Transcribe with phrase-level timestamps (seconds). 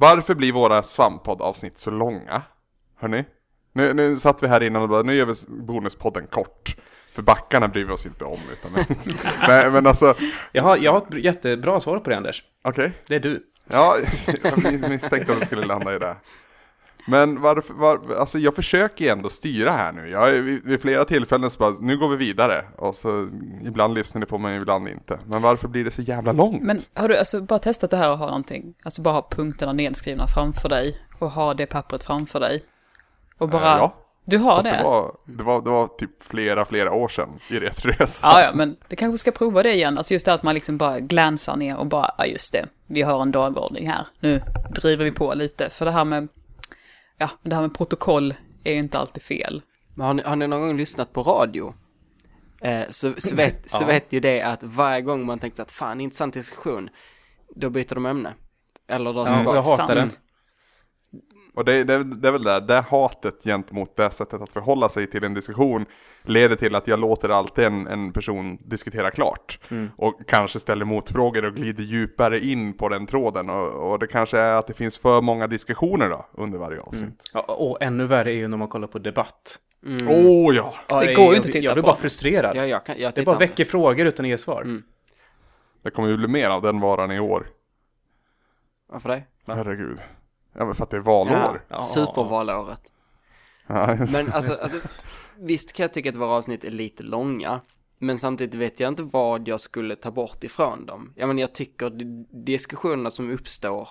[0.00, 2.42] Varför blir våra svamppodd-avsnitt så långa?
[2.96, 3.24] Hörni?
[3.72, 6.76] Nu, nu satt vi här innan och bara, nu gör vi bonuspodden kort.
[7.12, 8.38] För backarna bryr vi oss inte om.
[8.52, 8.70] Utan,
[9.48, 10.14] nej, men alltså,
[10.52, 12.42] Jag har, jag har ett jättebra svar på det Anders.
[12.64, 12.92] okej.
[13.06, 13.38] Det är du.
[13.70, 13.96] Ja,
[14.42, 16.16] jag misstänkte att det skulle landa i det.
[17.08, 20.08] Men varför, var, alltså jag försöker ju ändå styra här nu.
[20.10, 22.64] Jag, är- vid, vid flera tillfällen så bara, nu går vi vidare.
[22.76, 23.28] Och så
[23.64, 25.18] ibland lyssnar ni på mig, ibland inte.
[25.26, 26.62] Men varför blir det så jävla långt?
[26.62, 28.74] Men har du alltså bara testat det här och ha någonting?
[28.84, 32.62] Alltså bara ha punkterna nedskrivna framför dig och ha det pappret framför dig.
[33.38, 33.72] Och bara...
[33.72, 33.94] Eh, ja.
[34.24, 34.76] Du har Fast det?
[34.76, 38.20] det var, det, var, det var typ flera, flera år sedan i Retroresa.
[38.26, 39.98] Ja, ja, men det kanske ska prova det igen.
[39.98, 43.02] Alltså just det att man liksom bara glansar ner och bara, ja just det, vi
[43.02, 44.06] har en dagordning här.
[44.20, 44.42] Nu
[44.74, 45.70] driver vi på lite.
[45.70, 46.28] För det här med,
[47.18, 49.62] ja, det här med protokoll är inte alltid fel.
[49.94, 51.74] Men har ni, har ni någon gång lyssnat på radio?
[52.60, 56.00] Eh, så, så, vet, så vet ju det att varje gång man tänkte att fan,
[56.00, 56.90] intressant diskussion,
[57.56, 58.34] då byter de ämne.
[58.88, 59.56] Eller dras Ja, tillbaka.
[59.56, 60.10] jag hatar den.
[61.58, 65.06] Och det, det, det är väl det, det hatet gentemot det sättet att förhålla sig
[65.06, 65.84] till en diskussion
[66.22, 69.58] leder till att jag låter alltid en, en person diskutera klart.
[69.70, 69.90] Mm.
[69.96, 73.50] Och kanske ställer motfrågor och glider djupare in på den tråden.
[73.50, 77.30] Och, och det kanske är att det finns för många diskussioner då under varje avsnitt.
[77.34, 79.58] Ja, och ännu värre är ju när man kollar på debatt.
[79.86, 80.08] Åh Mm.
[80.08, 80.74] oh, ja!
[80.88, 81.86] Ja, Det går ju inte att titta Jag blir på.
[81.86, 82.56] bara frustrerad.
[82.56, 84.62] Ja, jag kan, jag det bara väcker frågor utan att ge svar.
[84.62, 84.82] Mm.
[85.82, 87.46] Det kommer ju bli mer av den varan i år.
[88.88, 89.22] Varför det?
[89.46, 89.98] Herregud.
[90.58, 91.64] Ja men för att det är valår.
[91.68, 91.82] Ja.
[91.82, 92.80] Supervalåret.
[93.70, 94.06] Ja.
[94.12, 94.78] Men alltså, alltså,
[95.38, 97.60] visst kan jag tycka att våra avsnitt är lite långa.
[97.98, 101.12] Men samtidigt vet jag inte vad jag skulle ta bort ifrån dem.
[101.16, 103.88] Jag menar, jag tycker di- diskussionerna som uppstår.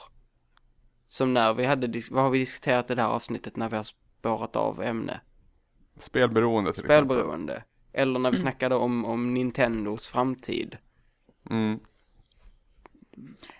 [1.08, 3.84] Som när vi hade, vad har vi diskuterat i det här avsnittet när vi har
[3.84, 5.22] spårat av ämne?
[6.00, 7.08] Spelberoende till exempel.
[7.08, 7.64] Spelberoende.
[7.94, 10.78] Eller när vi snackade om, om Nintendos framtid.
[11.50, 11.80] Mm.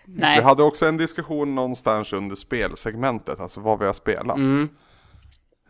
[0.04, 4.36] Nej, Vi hade också en diskussion någonstans under spelsegmentet, alltså vad vi har spelat.
[4.36, 4.68] Mm.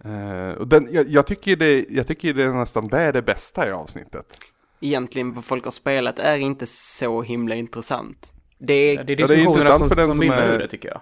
[0.04, 3.22] Eh, och den, jag, jag, tycker det, jag tycker det är nästan det är det
[3.22, 4.38] bästa i avsnittet.
[4.80, 8.32] Egentligen vad folk har spelat är inte så himla intressant.
[8.58, 10.20] Det är, Ja, Det är Ja, det är diskussionerna intressant som, för den som som
[10.20, 11.00] mynnar är- ur det tycker jag.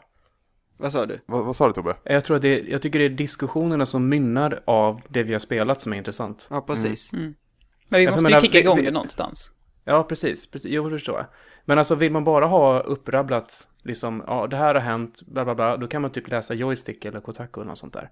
[0.77, 1.21] vad sa du?
[1.27, 1.97] Vad, vad sa du Tobbe?
[2.05, 5.41] Jag tror att det, jag tycker det är diskussionerna som mynnar av det vi har
[5.41, 6.47] spelat som är intressant.
[6.51, 7.13] Ja, precis.
[7.13, 7.35] men
[7.91, 9.53] vi Jag måste ju kicka igång vi- det någonstans.
[9.89, 10.51] Ja, precis.
[10.51, 10.71] precis.
[10.73, 11.27] Jo, det förstår jag.
[11.65, 15.55] Men alltså vill man bara ha upprabblat, liksom, ja, det här har hänt, bla bla
[15.55, 18.11] bla, då kan man typ läsa Joystick eller Kotaku och något sånt där.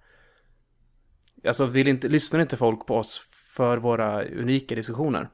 [1.47, 3.23] Alltså, vill inte, lyssnar inte folk på oss
[3.57, 5.31] för våra unika diskussioner?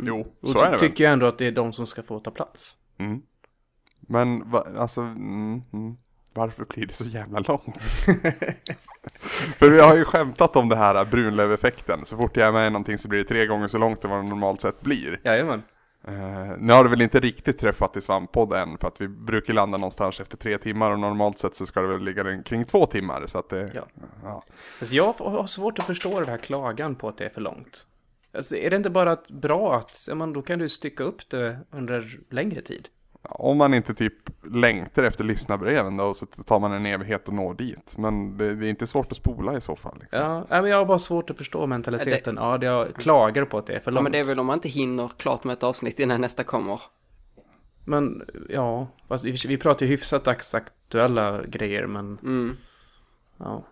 [0.00, 0.80] Jo, Och så är det väl.
[0.80, 2.76] tycker jag ändå att det är de som ska få ta plats.
[2.98, 3.22] Mm.
[4.00, 5.96] Men va, alltså, mm, mm.
[6.34, 7.78] Varför blir det så jävla långt?
[9.58, 12.04] För vi har ju skämtat om det här brunlöv-effekten.
[12.04, 14.10] Så fort jag är med i någonting så blir det tre gånger så långt än
[14.10, 15.20] vad det normalt sett blir.
[15.24, 15.62] Jajamän.
[16.08, 19.54] Eh, nu har det väl inte riktigt träffat i svamppodd än för att vi brukar
[19.54, 22.86] landa någonstans efter tre timmar och normalt sett så ska det väl ligga kring två
[22.86, 23.82] timmar så att det, Ja.
[24.22, 24.44] ja.
[24.80, 27.86] Alltså, jag har svårt att förstå den här klagan på att det är för långt.
[28.34, 32.18] Alltså, är det inte bara bra att, men då kan du stycka upp det under
[32.30, 32.88] längre tid?
[33.24, 34.14] Om man inte typ
[34.52, 37.94] längtar efter lyssnarbreven då så tar man en evighet och når dit.
[37.98, 39.98] Men det, det är inte svårt att spola i så fall.
[40.00, 40.20] Liksom.
[40.20, 42.36] Ja, men jag har bara svårt att förstå mentaliteten.
[42.40, 44.02] Ja, det jag klagar på att det är för Ja, långt.
[44.02, 46.80] men det är väl om man inte hinner klart med ett avsnitt innan nästa kommer.
[47.84, 48.86] Men ja,
[49.24, 52.56] vi, vi pratar ju hyfsat dagsaktuella grejer, men Mm.
[53.36, 53.64] ja.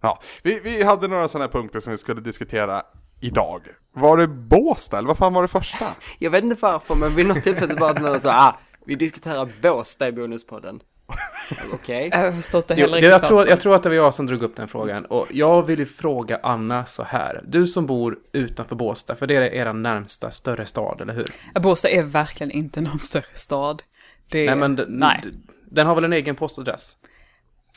[0.00, 2.82] Ja, vi, vi hade några sådana här punkter som vi skulle diskutera
[3.20, 3.62] idag.
[3.92, 5.86] Var det Båstad eller vad fan var det första?
[6.18, 9.52] Jag vet inte varför, men vid något tillfälle bara att någon sa, ah, vi diskuterar
[9.62, 10.80] Båstad i Bonuspodden.
[11.72, 12.08] Okej.
[12.12, 14.14] Jag har förstått det Jo, heller det, jag, tror, jag tror att det var jag
[14.14, 15.04] som drog upp den frågan.
[15.04, 17.44] Och jag vill ju fråga Anna så här.
[17.46, 21.24] Du som bor utanför Båstad, för det är er närmsta större stad, eller hur?
[21.60, 23.82] Båstad är verkligen inte någon större stad.
[24.28, 24.56] Det är...
[24.56, 25.24] Nej, men nej.
[25.70, 26.96] den har väl en egen postadress?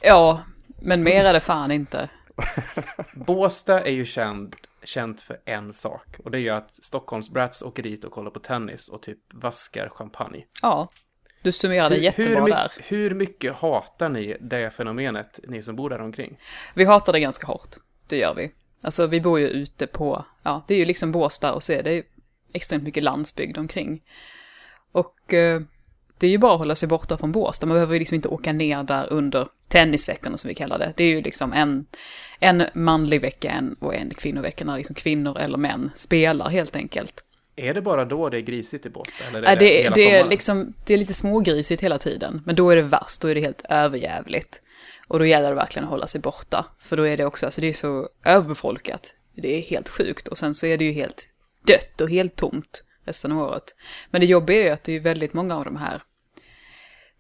[0.02, 0.42] Ja,
[0.82, 2.10] men mer är det fan inte.
[3.14, 4.56] Båstad är ju känd,
[4.88, 6.20] känt för en sak.
[6.24, 9.34] Och det är ju att Stockholms brats åker dit och kollar på tennis och typ
[9.34, 10.46] vaskar champagne.
[10.62, 10.88] Ja,
[11.42, 12.72] du summerade hur, jättebra my- där.
[12.78, 16.40] hur mycket hatar ni det fenomenet, ni som bor där omkring?
[16.74, 17.76] Vi hatar det ganska hårt.
[18.08, 18.52] Det gör vi.
[18.84, 21.84] Alltså vi bor ju ute på, ja, det är ju liksom Båstad och så är
[21.84, 22.04] det
[22.54, 24.04] extremt mycket landsbygd omkring.
[24.92, 25.62] Och eh,
[26.20, 27.66] det är ju bara att hålla sig borta från Båstad.
[27.66, 30.94] Man behöver ju liksom inte åka ner där under tennisveckorna som vi kallar det.
[30.96, 31.86] Det är ju liksom en,
[32.40, 37.24] en manlig vecka en, och en kvinnovecka när liksom kvinnor eller män spelar helt enkelt.
[37.56, 39.26] Är det bara då det är grisigt i Båstad?
[39.28, 42.56] Eller är det, det, hela det, är liksom, det är lite smågrisigt hela tiden, men
[42.56, 44.62] då är det värst, då är det helt överjävligt.
[45.08, 47.62] Och då gäller det verkligen att hålla sig borta, för då är det också, alltså
[47.62, 49.16] det är så överbefolkat.
[49.36, 51.30] Det är helt sjukt och sen så är det ju helt
[51.68, 53.76] dött och helt tomt resten av året.
[54.12, 56.02] Men det jobbiga är ju att det är väldigt många av de här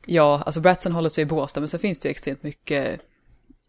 [0.10, 3.02] Ja, alltså Bratsen håller sig i Båstad, men så finns det ju extremt mycket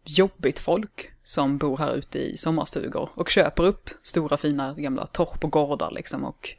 [0.05, 5.43] jobbigt folk som bor här ute i sommarstugor och köper upp stora fina gamla torp
[5.43, 6.49] och gårdar liksom och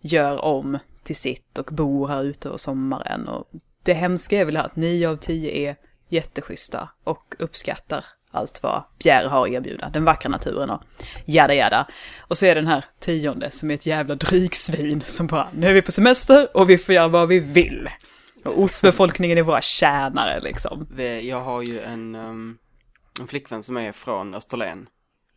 [0.00, 3.28] gör om till sitt och bor här ute och sommaren.
[3.28, 3.48] Och
[3.82, 5.76] det hemska är väl att nio av tio är
[6.08, 10.82] jätteschyssta och uppskattar allt vad Bjär har att erbjuda, den vackra naturen och
[11.24, 11.86] jada jada.
[12.18, 15.66] Och så är det den här tionde som är ett jävla drygsvin som bara, nu
[15.66, 17.88] är vi på semester och vi får göra vad vi vill.
[18.46, 20.86] Ortsbefolkningen är våra tjänare liksom.
[21.22, 22.58] Jag har ju en, um,
[23.20, 24.86] en flickvän som är från Österlen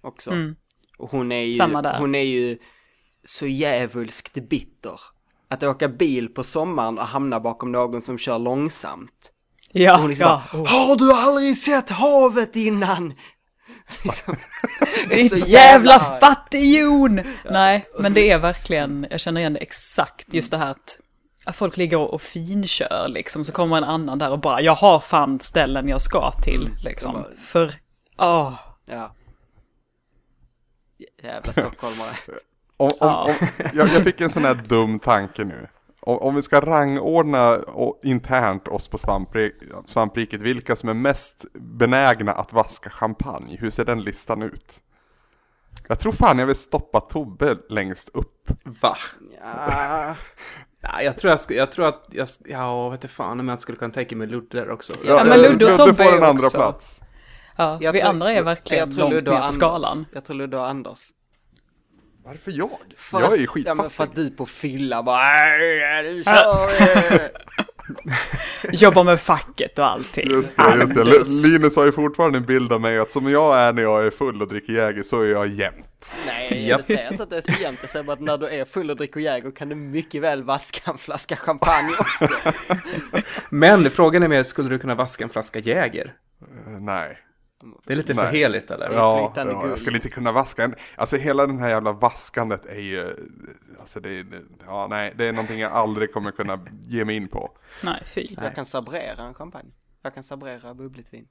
[0.01, 0.31] också.
[0.31, 0.55] Mm.
[0.97, 1.99] Och hon är ju, Samma där.
[1.99, 2.57] hon är ju
[3.25, 4.99] så djävulskt bitter.
[5.49, 9.31] Att åka bil på sommaren och hamna bakom någon som kör långsamt.
[9.71, 10.43] Ja, Och hon liksom ja.
[10.53, 13.13] bara, har du aldrig sett havet innan?
[14.03, 14.35] liksom,
[15.09, 16.19] Ditt jävla arg.
[16.19, 17.21] fattighjon!
[17.51, 20.99] Nej, men det är verkligen, jag känner igen det exakt, just det här att
[21.51, 25.39] folk ligger och finkör liksom, så kommer en annan där och bara, jag har fan
[25.39, 27.11] ställen jag ska till, liksom.
[27.15, 27.73] Mm, bara- För,
[28.17, 28.53] åh,
[28.85, 29.15] Ja.
[31.23, 32.09] Jävla stockholmare.
[32.77, 33.33] Om, om, om,
[33.73, 35.67] jag, jag fick en sån här dum tanke nu.
[36.01, 39.51] Om, om vi ska rangordna och, internt oss på svampri,
[39.85, 44.73] svampriket, vilka som är mest benägna att vaska champagne, hur ser den listan ut?
[45.87, 48.49] Jag tror fan jag vill stoppa Tobbe längst upp.
[48.81, 48.97] Va?
[49.41, 50.15] Ja.
[50.81, 53.61] Ja, jag tror jag, jag tror att jag, ja, vet inte fan om jag inte
[53.61, 54.93] skulle kunna tänka mig Ludde där också.
[55.05, 57.01] Ja, men Ludde och Tobbe är en andra också- plats.
[57.57, 59.55] ja, Jag vi tror- andra är verkligen jag tror långt ner på Anders.
[59.55, 60.05] skalan.
[60.13, 60.99] Jag tror Ludde och Anders.
[62.23, 62.69] Varför jag?
[62.97, 64.31] För jag är ju att, ja, men för att skitfattig.
[64.31, 66.69] du på fylla bara "Nej, du kör
[67.13, 67.29] ju."
[68.71, 70.29] Jobbar med facket och allting.
[70.31, 71.49] Just det, just det.
[71.49, 74.11] Linus har ju fortfarande en bild av mig att som jag är när jag är
[74.11, 76.13] full och dricker Jäger så är jag jämt.
[76.25, 77.79] Nej, jag säger inte att det är så jämnt.
[77.81, 80.43] Jag säger bara att när du är full och dricker Jäger kan du mycket väl
[80.43, 82.27] vaska en flaska champagne också.
[83.49, 86.13] Men frågan är mer, skulle du kunna vaska en flaska Jäger?
[86.41, 87.17] Eh, Nej.
[87.85, 88.25] Det är lite Nej.
[88.25, 88.89] för heligt eller?
[88.93, 90.75] Ja, ja, jag skulle inte kunna vaska en.
[90.95, 93.15] Alltså hela den här jävla vaskandet är ju,
[93.79, 94.25] alltså det är,
[94.65, 97.51] ja nej, det är någonting jag aldrig kommer kunna ge mig in på.
[97.83, 98.27] Nej, fy.
[98.41, 99.71] Jag kan sabrera en champagne.
[100.01, 101.27] Jag kan sabrera bubbligt vin.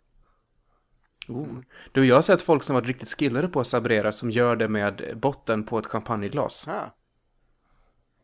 [1.28, 1.46] Oh.
[1.92, 4.68] Du, jag har sett folk som varit riktigt skillade på att sabrera som gör det
[4.68, 6.68] med botten på ett champagneglas.
[6.68, 6.94] Ah,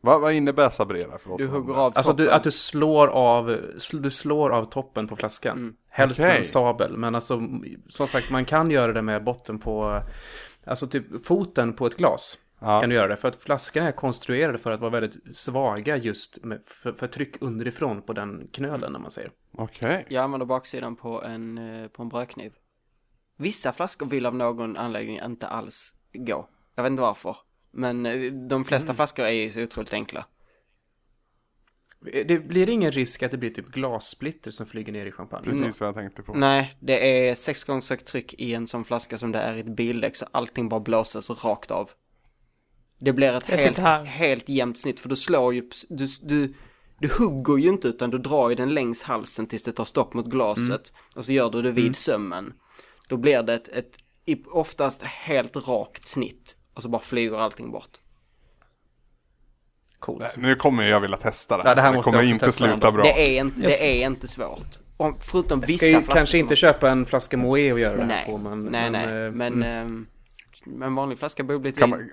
[0.01, 1.37] Vad, vad innebär sabrera för oss?
[1.41, 2.25] du hugger av Alltså toppen.
[2.25, 5.57] du, att du slår av, sl- du slår av toppen på flaskan.
[5.57, 5.75] Mm.
[5.89, 6.37] Helst med Okej.
[6.37, 7.41] en sabel, men alltså
[7.89, 10.01] som sagt man kan göra det med botten på,
[10.65, 12.37] alltså typ foten på ett glas.
[12.65, 12.81] Ja.
[12.81, 16.43] Kan du göra det, för att flaskorna är konstruerade för att vara väldigt svaga just
[16.43, 19.31] med, för, för tryck underifrån på den knölen, om man säger.
[19.51, 20.05] Okej.
[20.09, 22.53] Jag använder baksidan på en, eh, på en brödkniv.
[23.37, 26.49] Vissa flaskor vill av någon anledning inte alls gå.
[26.75, 27.37] Jag vet inte varför.
[27.71, 28.95] Men eh, de flesta Mm.
[28.95, 30.25] flaskor är ju så otroligt enkla.
[32.25, 35.43] Det blir ingen risk att det blir typ glassplitter som flyger ner i champagne.
[35.45, 36.33] Precis vad jag tänkte på.
[36.33, 39.53] Nej, det är sex gånger så högt tryck i en sån flaska som det är
[39.55, 41.89] i ett bildäck så allting bara blåses rakt av.
[42.99, 46.53] Det blir ett Jag helt, helt jämnt snitt för du slår ju, du, du,
[46.99, 50.13] du hugger ju inte utan du drar ju den längs halsen tills det tar stopp
[50.13, 52.53] mot glaset och så gör du det vid sömmen.
[53.09, 53.91] Då blir det ett, ett
[54.47, 57.97] oftast helt rakt snitt och så bara flyger allting bort.
[59.99, 60.21] Coolt.
[60.21, 61.69] Nej, Nu kommer jag vilja testa det här.
[61.69, 62.91] Ja, det här måste kommer jag inte testa sluta ändå.
[62.91, 63.03] bra.
[63.03, 63.81] Det är inte, Yes.
[63.81, 64.67] det är inte svårt.
[64.97, 67.95] Om, förutom Jag vissa ska ju flaskor kanske inte köpa en flaska Moët och göra
[67.95, 68.63] det här Nej, på, men...
[68.65, 69.63] nej, nej, eh, men, mm.
[69.63, 71.89] ehm, en vanlig flaska bubbligt vin.
[71.89, 72.09] man,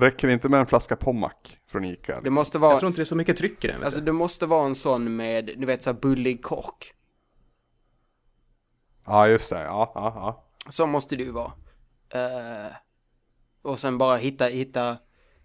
[0.00, 1.32] räcker det inte med en flaska Pommac
[1.66, 2.20] från Ica?
[2.20, 3.82] Det måste Jag vara, tror inte det är så mycket tryck i den.
[3.84, 4.06] Alltså du.
[4.06, 6.94] det måste vara en sån med, du vet så här bullig kork.
[9.06, 9.62] Ja, just det.
[9.62, 10.44] Ja, ja, ja.
[10.70, 11.52] Så måste det ju vara.
[12.08, 12.72] Eh,
[13.62, 14.96] och sen bara hitta, hitta,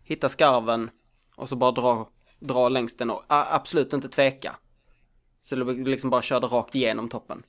[0.04, 0.90] hitta skarven
[1.36, 4.56] och så bara dra, dra längs den och a, absolut inte tveka.
[5.42, 7.44] Så du liksom bara kör det rakt igenom toppen.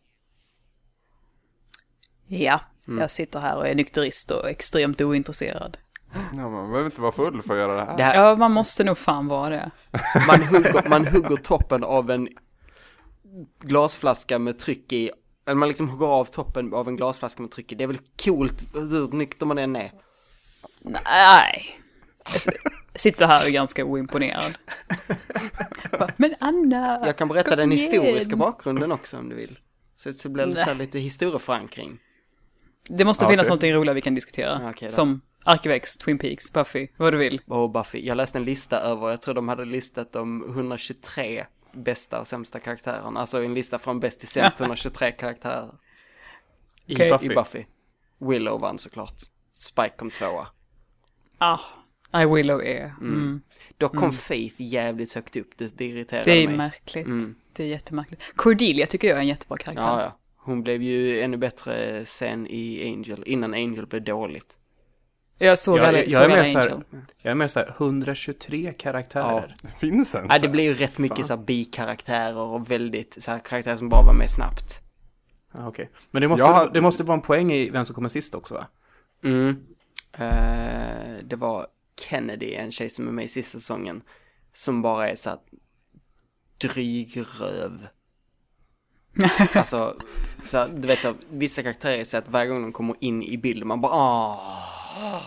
[2.26, 3.00] Ja, Mm.
[3.00, 5.78] jag sitter här och är nykterist och extremt ointresserad.
[6.36, 7.96] ja man behöver inte vara full för att göra det här.
[7.96, 9.70] Det här, Ja, man måste nog fan vara det.
[10.26, 12.28] man, hugger, man hugger toppen av en
[13.60, 15.10] glasflaska med tryck i,
[15.46, 17.74] eller man liksom hugger av toppen av en glasflaska med tryck i.
[17.74, 19.92] Det är väl coolt hur nykter man än är.
[20.82, 21.78] Nej.
[22.32, 24.58] Jag sitter här och är ganska oimponerad.
[26.16, 27.02] Men Anna!
[27.06, 29.58] Jag kan berätta den igen." historiska bakgrunden också om du vill.
[29.96, 30.86] Så det blir lite, så här Nej.
[30.86, 31.98] lite historieförankring.
[32.88, 33.48] Det måste finnas okej.
[33.50, 34.72] någonting roligt vi kan diskutera.
[34.80, 34.90] Då.
[34.90, 37.40] som Arkivex, Twin Peaks, Buffy, vad du vill.
[37.46, 38.06] Och Buffy.
[38.06, 42.60] Jag läste en lista över, jag tror de hade listat de 123 bästa och sämsta
[42.60, 43.20] karaktärerna.
[43.20, 45.74] Alltså en lista från bäst till sämst 123 karaktärer
[46.86, 47.10] I okej.
[47.10, 47.26] Buffy.
[47.26, 47.64] i Buffy.
[48.18, 49.14] Willow vann såklart.
[49.54, 50.46] Spike kom tvåa.
[51.38, 51.58] Ah,
[52.22, 52.84] I Willow är.
[52.84, 53.40] Mm.
[53.78, 54.12] Dock kom Mm.
[54.12, 56.56] Faith jävligt högt upp, det, det irriterade Det är mig.
[56.56, 57.06] märkligt.
[57.06, 57.34] Mm.
[57.52, 58.22] Det är jättemärkligt.
[58.36, 59.82] Cordelia tycker jag är en jättebra karaktär.
[59.82, 60.18] Ja, ja.
[60.44, 64.58] Hon blev ju ännu bättre sen i Angel, innan Angel blev dåligt.
[65.38, 66.84] Jag såg Jag- jag såg är mer aldrig så här- Angel.
[67.22, 69.56] Jag är med så här 123 karaktärer.
[69.62, 71.26] Det finns ens Nej, det blir ju rätt mycket Fan.
[71.26, 74.80] så här bikaraktärer och väldigt så här karaktärer som bara var med snabbt.
[75.54, 75.90] Ja, okej.
[76.10, 78.34] Men det måste, Jag har- det måste vara en poäng i vem som kommer sist
[78.34, 78.66] också va?
[79.24, 79.56] Mm.
[80.12, 81.66] Eh, det var
[82.08, 84.02] Kennedy, en tjej som är med i sista säsongen,
[84.52, 85.38] som bara är så här
[86.58, 87.86] drygröv.
[89.54, 89.96] alltså,
[90.44, 92.96] så här, du vet så här, vissa karaktärer är så att varje gång de kommer
[93.00, 95.22] in i bilden, man bara ah.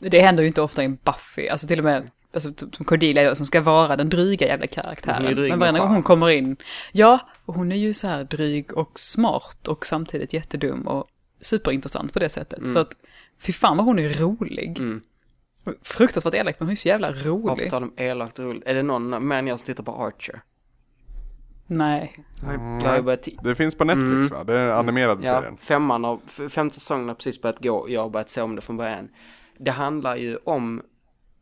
[0.00, 3.34] Det händer ju inte ofta i en Buffy, alltså till och med alltså, som Cordelia
[3.34, 5.34] som ska vara den dryga jävla karaktären.
[5.34, 6.56] dryg Men varenda gång hon kommer in,
[6.92, 11.06] ja, och hon är ju så här dryg och smart och samtidigt jättedum och
[11.40, 12.58] superintressant på det sättet.
[12.58, 12.74] Mm.
[12.74, 12.92] För att,
[13.40, 14.78] fy fan vad hon är rolig.
[14.78, 15.02] Mm.
[15.82, 17.70] Fruktansvärt elak, men hon är så jävla Ja, på rolig.
[17.70, 20.42] tal om elakt roligt, är det någon med jag som tittar på Archer?
[21.76, 22.14] Nej.
[22.42, 24.28] Mm, Jag har börjat Det finns på Netflix Mm.
[24.28, 24.44] va?
[24.44, 25.56] Det är den animerade Ja, serien.
[25.56, 28.76] femman av, femte säsongen har precis börjat gå, jag har börjat se om det från
[28.76, 29.08] början.
[29.58, 30.82] Det handlar ju om,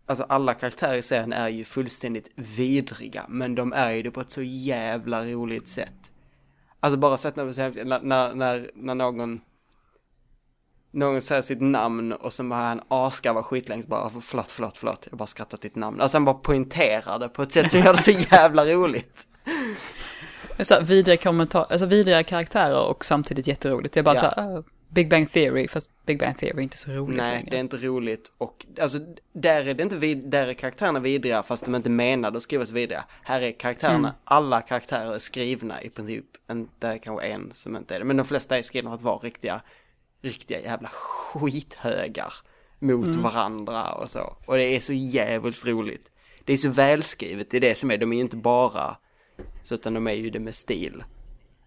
[0.06, 4.20] alltså alla karaktärer i serien är ju fullständigt vidriga, men de är ju det på
[4.20, 6.12] ett så jävla roligt sätt.
[6.80, 7.44] Alltså bara sett när,
[7.84, 9.40] när, när, när, när någon,
[10.92, 15.18] någon säger sitt namn och så bara han asgarvar skitlänge bara förlåt, förlåt, förlåt, jag
[15.18, 16.00] bara skrattar till ditt namn.
[16.00, 19.26] Alltså han bara poängterar det på ett sätt som gör det så jävla roligt.
[20.64, 23.94] Så här, vidriga, kommentar, alltså vidriga karaktärer och samtidigt jätteroligt.
[23.94, 24.20] Det är bara Ja.
[24.20, 27.34] så här, ah, Big Bang Theory, fast Big Bang Theory är inte så roligt Nej,
[27.34, 27.50] längre.
[27.50, 28.98] det är inte roligt och alltså
[29.32, 32.70] där är det inte vid, där är karaktärerna vidriga fast de inte menade att skrivas
[32.70, 33.04] vidriga.
[33.22, 34.10] Här är karaktärerna, Mm.
[34.24, 36.24] alla karaktärer är skrivna i princip.
[36.80, 39.18] Är kanske en som inte är det, men de flesta är skrivna för att vara
[39.18, 39.60] riktiga,
[40.22, 42.32] riktiga jävla skithögar
[42.78, 43.22] mot Mm.
[43.22, 44.36] varandra och så.
[44.46, 46.10] Och det är så jävligt roligt.
[46.44, 48.96] Det är så välskrivet, det är det som är, de är ju inte bara
[49.62, 51.04] så utan de är ju det med stil.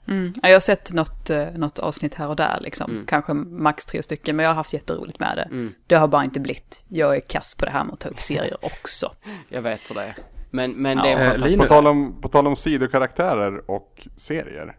[0.08, 0.34] Mm.
[0.42, 2.92] Ja, jag har sett något, eh, något avsnitt här och där, liksom.
[2.92, 3.06] Mm.
[3.06, 5.44] kanske max tre stycken, men jag har haft jätteroligt med det.
[5.44, 5.74] Mm.
[5.88, 6.86] Det har bara inte blivit.
[6.88, 9.12] Jag är kass på det här med att ta upp serier också.
[9.50, 10.16] Jag vet hur det är.
[10.52, 11.04] Men, men Ja.
[11.04, 11.60] det är Eh, fantastisk...
[11.60, 14.76] På tal, om, på tal om sidokaraktärer och serier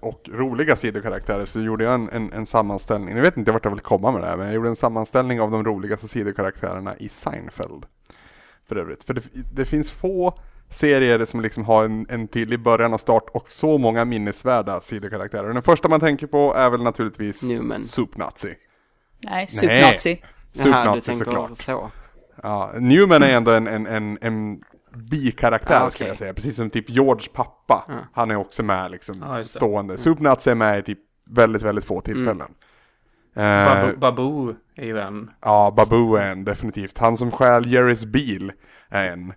[0.00, 3.14] och roliga sidokaraktärer så gjorde jag en, en, en sammanställning.
[3.14, 5.40] Nu vet inte vart jag vill komma med det här men jag gjorde en sammanställning
[5.40, 7.86] av de roligaste sidokaraktärerna i Seinfeld.
[8.68, 9.04] För övrigt.
[9.04, 9.22] För det,
[9.54, 10.38] det finns få
[10.70, 15.52] serier som liksom har en, en tydlig början och start och så många minnesvärda sidokaraktärer.
[15.52, 17.84] Den första man tänker på är väl naturligtvis Newman.
[17.84, 18.54] Soup Nazi.
[19.24, 20.22] Nej, supernazi.
[20.52, 21.56] Soup Jaha, du Nazi tänker såklart.
[21.56, 21.90] så.
[22.42, 24.60] Ja, Newman är ändå en, en, en, en
[25.10, 26.34] bikaraktär Ah, skulle jag säga.
[26.34, 27.84] Precis som typ George pappa.
[27.88, 27.94] Ja.
[28.12, 29.44] Han är också med liksom det.
[29.44, 29.98] stående.
[29.98, 30.98] Supnuts är med i typ
[31.30, 32.48] väldigt, väldigt få tillfällen.
[33.36, 35.30] Eh, Babu, Babu är ju en.
[35.42, 36.98] ja, Babu är en definitivt.
[36.98, 38.52] Han som stjäl Jerrys bil
[38.88, 39.32] är en.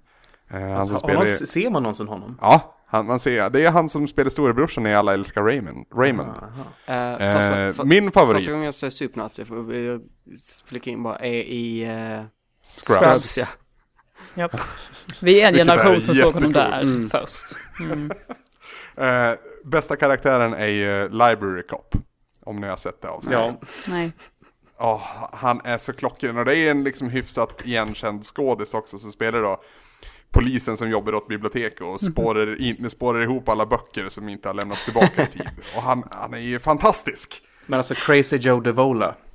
[0.50, 2.38] Eh, han som Har spelar ser man någonsin honom?
[2.42, 3.50] Ja, han, man ser.
[3.50, 5.86] Det är han som spelar storebrorsan i Alla älskar Raymond.
[5.96, 6.30] Raymond.
[6.30, 9.46] Uh, Eh, för, min favorit, Första gången jag såg Supernazi,
[9.86, 10.02] jag
[10.66, 12.26] flika in bara, är i uh,
[12.64, 13.00] Scrubs.
[13.00, 13.38] Scrubs.
[13.38, 13.48] ja.
[14.36, 14.62] Japp.
[15.20, 16.82] Vi är en generation som såg honom där.
[16.82, 17.10] Mm.
[17.10, 17.46] först.
[17.80, 18.12] Mm.
[18.98, 19.34] Eh,
[19.66, 21.96] bästa karaktären är ju Library Cop.
[22.44, 23.40] Om ni har sett det avsnittet.
[23.40, 24.12] Ja, Nej.
[24.78, 25.02] Ja,
[25.34, 29.42] han är så klockren och det är en liksom hyfsat igenkänd skådis också som spelar
[29.42, 29.62] då
[30.32, 34.54] polisen som jobbar åt biblioteket och spårar, in, spårar ihop alla böcker som inte har
[34.54, 35.50] lämnats tillbaka i tid.
[35.76, 37.44] Och han, han är ju fantastisk!
[37.70, 39.16] men alltså Crazy Joe DeVola.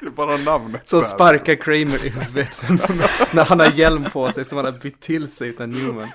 [0.00, 0.88] Det är bara namnet.
[0.88, 1.06] Så där.
[1.06, 2.62] sparkar Kramer i huvudet
[3.32, 6.08] när han har hjälm på sig som han har bytt till sig utan Newman.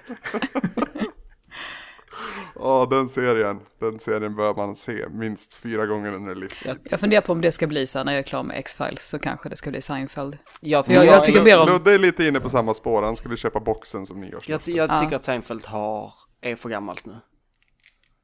[2.63, 6.75] Ja, den serien, den serien bör man se minst fyra gånger under livstid.
[6.83, 9.07] Jag funderar på om det ska bli så här när jag är klar med X-Files
[9.09, 10.37] så kanske det ska bli Seinfeld.
[10.61, 13.37] Jag, Ja, jag tycker mer om- Ludde är lite inne på samma spår, han skulle
[13.37, 14.71] köpa boxen som jag, nyårslöfte.
[14.71, 14.99] jag Ja.
[15.01, 17.15] tycker att Seinfeld har, är för gammalt nu.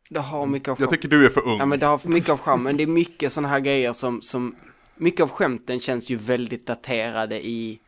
[0.10, 0.96] Det har mycket av Jag charm.
[0.96, 1.58] tycker du är för ung.
[1.60, 4.22] Ja men det har mycket av charm, men det är mycket sådana här grejer som,
[4.22, 4.56] som,
[4.96, 7.80] mycket av skämten känns ju väldigt daterade i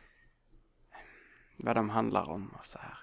[1.62, 2.98] vad de handlar om och så här.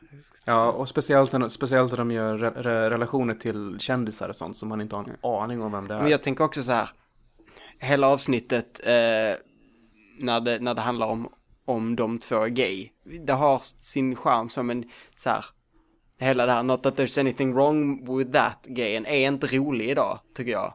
[0.45, 4.57] Ja, och speciellt när, speciellt när de gör re, re, relationer till kändisar och sånt
[4.57, 6.01] som man inte har en aning om vem det är.
[6.01, 6.89] Men jag tänker också så här,
[7.79, 9.35] hela avsnittet eh,
[10.19, 11.33] när, det, när det handlar om,
[11.65, 12.89] om de två är gay,
[13.25, 14.83] det har sin charm som en
[15.15, 15.45] så här,
[16.19, 20.19] hela det här, not that there's anything wrong with that grejen är inte rolig idag,
[20.35, 20.73] tycker jag.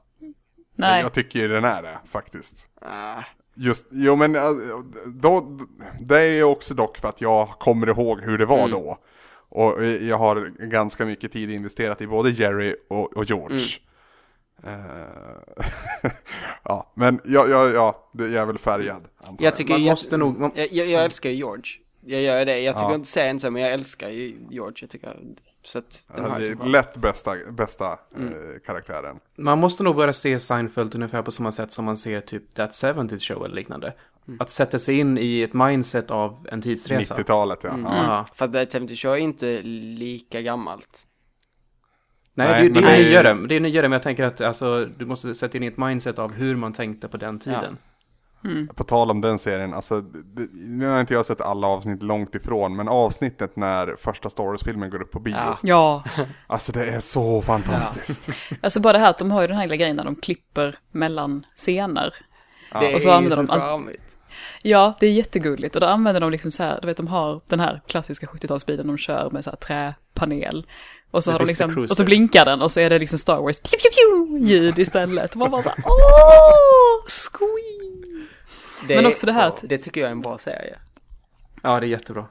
[0.76, 1.02] Nej.
[1.02, 2.68] Jag tycker den är det, faktiskt.
[2.80, 3.22] Ah,
[3.56, 4.42] Just, jo men äh,
[5.06, 5.58] då,
[6.00, 8.70] det är ju också dock för att jag kommer ihåg hur det var Mm.
[8.70, 8.98] då.
[9.48, 13.66] Och eh, jag har ganska mycket tid investerat i både Jerry och, och George.
[14.64, 14.72] Eh,
[16.64, 19.02] ja, men ja, ja, ja, det- jag är väl färgad.
[19.18, 20.50] Antar Jag tycker Man jag, måste nog...
[20.54, 21.64] Jag, jag, älskar ju George.
[22.06, 22.58] Jag gör det.
[22.60, 22.94] Jag tycker Ja.
[22.94, 24.76] inte serien så, men jag älskar ju George.
[24.80, 25.16] Jag tycker,
[25.66, 26.66] så att den har Ja, bra.
[26.66, 28.28] lätt bästa, bästa Mm.
[28.32, 29.16] eh, karaktären.
[29.36, 32.74] man måste nog börja se Seinfeld ungefär på samma sätt som man ser typ That
[32.74, 33.92] 70 Show eller liknande.
[34.28, 34.40] Mm.
[34.40, 37.14] Att sätta sig in i ett mindset av en tidsresa.
[37.16, 37.68] 90-talet ja.
[37.70, 37.84] Mm.
[37.84, 38.04] ja.
[38.06, 38.26] Ja.
[38.34, 41.06] För att Dead 70 Show är inte lika gammalt.
[42.36, 43.46] Nej, Nej, det, det är det är- nyare.
[43.46, 46.18] Det är nyare, men jag tänker att alltså, du måste sätta in i ett mindset
[46.18, 47.76] av hur man tänkte på den tiden.
[48.74, 52.34] På tal om den serien, alltså, det, nu har inte jag sett alla avsnitt långt
[52.34, 55.58] ifrån, men avsnittet när första Star Wars-filmen går upp på bio, Ja.
[55.62, 56.02] Ja,
[56.46, 58.28] alltså det är så fantastiskt.
[58.62, 60.76] alltså bara det här att de har ju den här lilla grejen när de klipper
[60.92, 62.14] mellan scener.
[62.80, 64.00] Det Och så är använder så de- charmigt.
[64.62, 67.40] Ja, det är jättegulligt och då använder de liksom så här, du vet de har
[67.48, 70.66] den här klassiska 70-talsbilen de kör med så här träpanel.
[71.10, 73.36] Och så, har de liksom, och så blinkar den och så är det liksom Star
[73.42, 75.30] Wars pew, pew, pew, ljud istället.
[75.30, 77.83] Och man bara så här, åh, squee!
[78.88, 80.76] Det Men är- också det här Det tycker jag är en bra serie.
[81.62, 82.26] Ja, det är jättebra.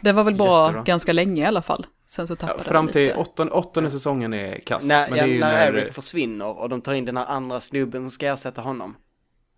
[0.00, 0.82] Det var väl bra Jättebra.
[0.84, 1.86] ganska länge i alla fall.
[2.06, 3.16] Sen så Ja, tappade fram den till lite.
[3.16, 4.84] åttonde, åttonde säsongen är kass.
[4.84, 7.16] När, men ja, det är ju när när, Eric försvinner och de tar in den
[7.16, 8.96] här andra snubben som ska ersätta honom.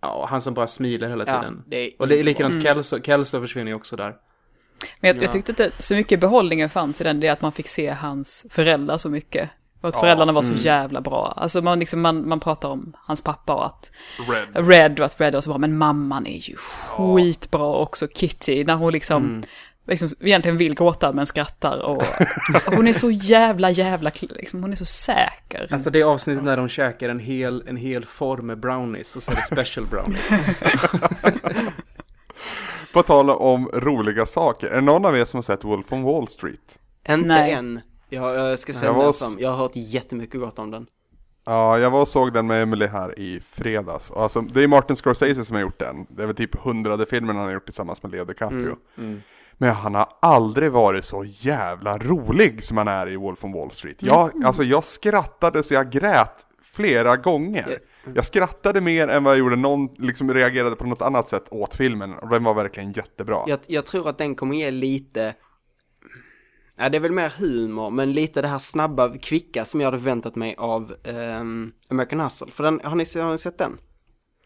[0.00, 1.62] ja, han som bara smiler hela Ja, tiden.
[1.66, 2.64] det är Och det är likadant, Mm.
[2.64, 4.14] Kelso, Kelso försvinner ju också där.
[5.00, 5.22] Men jag, Ja.
[5.22, 7.90] jag tyckte inte så mycket behållningen fanns i den, det är att man fick se
[7.90, 9.50] hans föräldrar så mycket.
[9.80, 10.64] Och att Ja, föräldrarna var så mm.
[10.64, 11.34] jävla bra.
[11.36, 13.90] Alltså man, liksom, man, man pratar om hans pappa och att
[14.28, 14.68] Red.
[14.68, 18.74] Red och att Red var så bra, men mamman är ju skitbra också, Kitty, när
[18.74, 19.42] hon liksom, Mm.
[19.86, 21.96] liksom egentligen vill gråta men skrattar och,
[22.66, 25.68] och hon är så jävla, jävla, liksom, hon är så säker.
[25.70, 29.30] Alltså det avsnittet när de käkar en hel, en hel form med brownies och så
[29.30, 30.28] är det special brownies.
[32.92, 36.28] På tal om roliga saker, är någon av er som har sett Wolf on Wall
[36.28, 36.78] Street?
[37.08, 37.80] Inte än.
[38.08, 39.36] Jag, jag ska säga Jag var som.
[39.38, 40.86] jag har hört jättemycket gott om den.
[41.44, 44.10] Ja, jag var och såg den med Emily här i fredags.
[44.10, 46.06] Alltså, det är Martin Scorsese som har gjort den.
[46.10, 48.58] Det är väl typ hundrade filmen han har gjort tillsammans med Leo DiCaprio.
[48.58, 49.20] Mm, Mm.
[49.60, 53.70] Men han har aldrig varit så jävla rolig som han är i Wolf on Wall
[53.70, 53.96] Street.
[54.02, 57.78] Jag, alltså, jag skrattade så jag grät flera gånger.
[58.14, 61.74] Jag skrattade mer än vad jag gjorde någon, liksom reagerade på något annat sätt åt
[61.74, 62.14] filmen.
[62.14, 63.38] Och den var verkligen jättebra.
[63.46, 65.34] Jag, jag tror att den kommer ge lite,
[66.78, 69.98] ja det är väl mer humor, men lite det här snabba, kvicka som jag hade
[69.98, 72.50] förväntat mig av ehm, American Hustle.
[72.50, 73.78] För den, har ni, har ni sett den?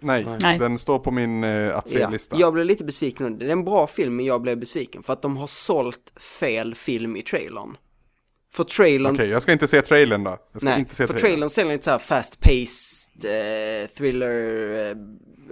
[0.00, 0.58] Nej, Nej.
[0.58, 2.36] den står på min eh, att se-lista.
[2.38, 3.38] Jag blev lite besviken.
[3.38, 6.74] Det är en bra film, men jag blev besviken för att de har sålt fel
[6.74, 7.76] film i trailern.
[8.54, 10.38] För trailern, Okej, jag ska inte se trailern då.
[10.52, 11.30] Jag ska nej, inte se för trailern.
[11.30, 14.96] trailern säljer lite så här fast-paced eh, thriller eh,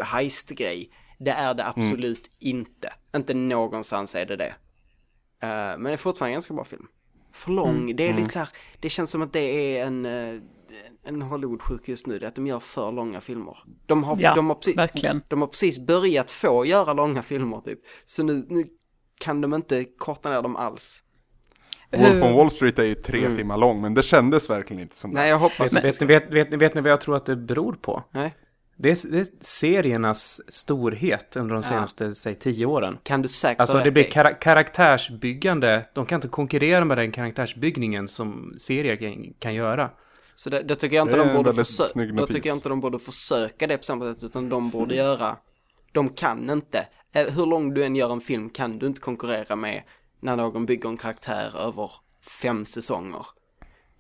[0.05, 0.91] heist-grej.
[1.19, 2.93] Det är det absolut inte.
[3.17, 4.55] Inte någonstans är det det.
[5.43, 6.87] Eh, men det är fortfarande en ganska bra film.
[7.33, 8.49] För lång, det är lite så här,
[8.81, 10.41] det känns som att det är en, eh,
[11.05, 13.59] en Hollywood-sjuk just nu, det är att de gör för långa filmer.
[13.87, 15.23] De har, Ja, de har, precis, verkligen.
[15.29, 17.79] de har precis börjat få göra långa filmer typ.
[18.05, 18.65] Så nu, nu
[19.21, 21.05] kan de inte korta ner dem alls.
[21.93, 23.37] Wolf on Wall Street är ju tre Mm.
[23.37, 25.21] timmar lång, men det kändes verkligen inte som det.
[25.21, 27.37] Nej, jag hoppas Vet, vet, ni- vet, vet, vet ni vad jag tror att det
[27.37, 28.03] beror på?
[28.11, 28.35] Nej.
[28.83, 31.69] Det är, det är seriernas storhet under de Ja.
[31.69, 32.99] senaste, säg, tio åren.
[33.03, 34.11] Kan du säkert Alltså det blir i.
[34.11, 35.85] kara karaktärsbyggande.
[35.95, 39.91] De kan inte konkurrera med den karaktärsbyggningen som serier kan, kan göra.
[40.35, 42.81] Så det, det tycker jag inte Det de borde försöka, då tycker jag inte de
[42.81, 45.37] borde försöka det på samma sätt, utan de borde göra,
[45.93, 49.57] de kan inte, eh, hur lång du än gör en film kan du inte konkurrera
[49.57, 49.83] med
[50.21, 51.91] när någon bygger en karaktär över
[52.43, 53.27] fem säsonger.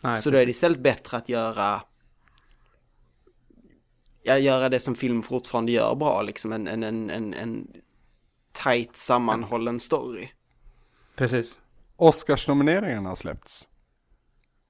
[0.03, 1.90] Nej, så då är det istället bättre att göra, ja,
[4.25, 7.67] göra det som film fortfarande gör bra, liksom en, en, en, en, en
[8.53, 10.29] tight sammanhållen story.
[11.17, 11.61] Precis.
[11.97, 13.69] Oscarsnomineringarna har släppts.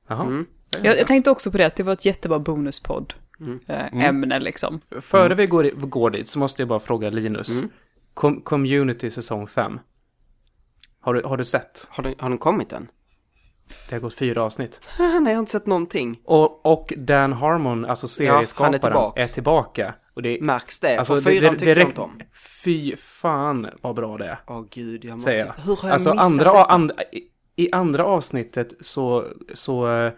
[0.09, 0.23] Jaha.
[0.23, 0.47] Mm.
[0.83, 3.15] Jag, jag tänkte också på det, att det var ett jättebra bonuspodd.
[3.41, 3.61] Mm.
[3.67, 4.81] Eh, ämne liksom.
[5.01, 7.51] Före vi går, går dit så måste jag bara fråga Linus.
[7.51, 7.71] Mm.
[8.15, 9.81] Com community säsong 5.
[11.01, 11.87] Har du, har du sett?
[11.91, 12.89] Har, den, har den kommit än?
[13.89, 14.81] Det har gått fyra avsnitt.
[14.99, 16.21] Nej, jag har inte sett någonting.
[16.25, 19.23] Och, och Dan Harmon, alltså serieskaparen, tillbaks.
[19.23, 19.95] är tillbaka.
[20.15, 20.97] Och det, Märks det?
[20.99, 22.21] alltså, För fyran tyckte jag direkt- inte om.
[22.65, 24.39] Fy fan vad bra det är.
[24.47, 25.31] Åh gud, jag måste...
[25.33, 25.47] Jag.
[25.65, 26.65] Hur har jag Alltså missat andra, detta?
[26.65, 30.13] and, i, i andra avsnittet så, så eh,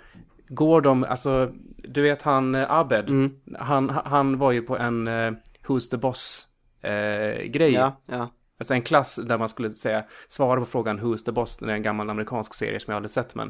[0.48, 1.50] går de, alltså
[1.88, 3.30] du vet han eh, Abed, Mm.
[3.58, 5.32] han, han var ju på en uh,
[5.66, 6.46] Who's the Boss
[6.82, 7.72] eh, grej.
[7.72, 8.28] Ja, ja.
[8.62, 11.68] Alltså en klass där man skulle säga, svara på frågan Who's the Boss, det är
[11.70, 13.48] en gammal amerikansk serie som jag aldrig sett men.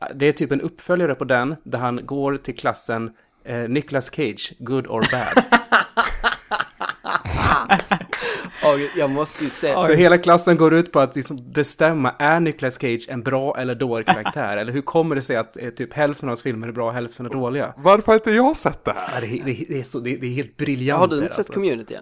[0.00, 3.10] eh, Det är typ en uppföljare på den, där han går till klassen
[3.44, 5.44] eh, Nicolas Cage, good or bad.
[8.64, 12.40] Och jag måste ju säga, Så hela klassen går ut på att liksom bestämma, är
[12.40, 14.56] Nicolas Cage en bra eller dålig karaktär?
[14.56, 16.94] eller hur kommer det sig att eh, typ hälften av hans filmer är bra och
[16.94, 17.74] hälften är dåliga?
[17.76, 19.14] Varför har inte jag sett det här?
[19.14, 21.00] Ja, det, är- det, är- det, är så, det, är- det är helt briljant.
[21.00, 21.52] har du inte sett alltså.
[21.52, 21.94] community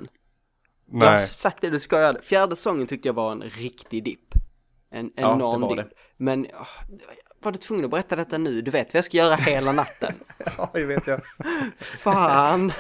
[0.93, 0.99] än?
[1.01, 1.27] Jag har Nej.
[1.27, 2.23] sagt det, du ska göra det.
[2.23, 4.35] Fjärde säsongen tyckte jag var en riktig dipp.
[4.91, 5.87] En Ja, enorm var dipp.
[6.17, 6.67] Men, åh,
[7.43, 8.63] var du tvungen att berätta detta nu?
[8.63, 10.15] Du vet vad jag ska göra hela natten.
[10.57, 11.21] Ja, det vet jag.
[11.81, 12.73] Fan!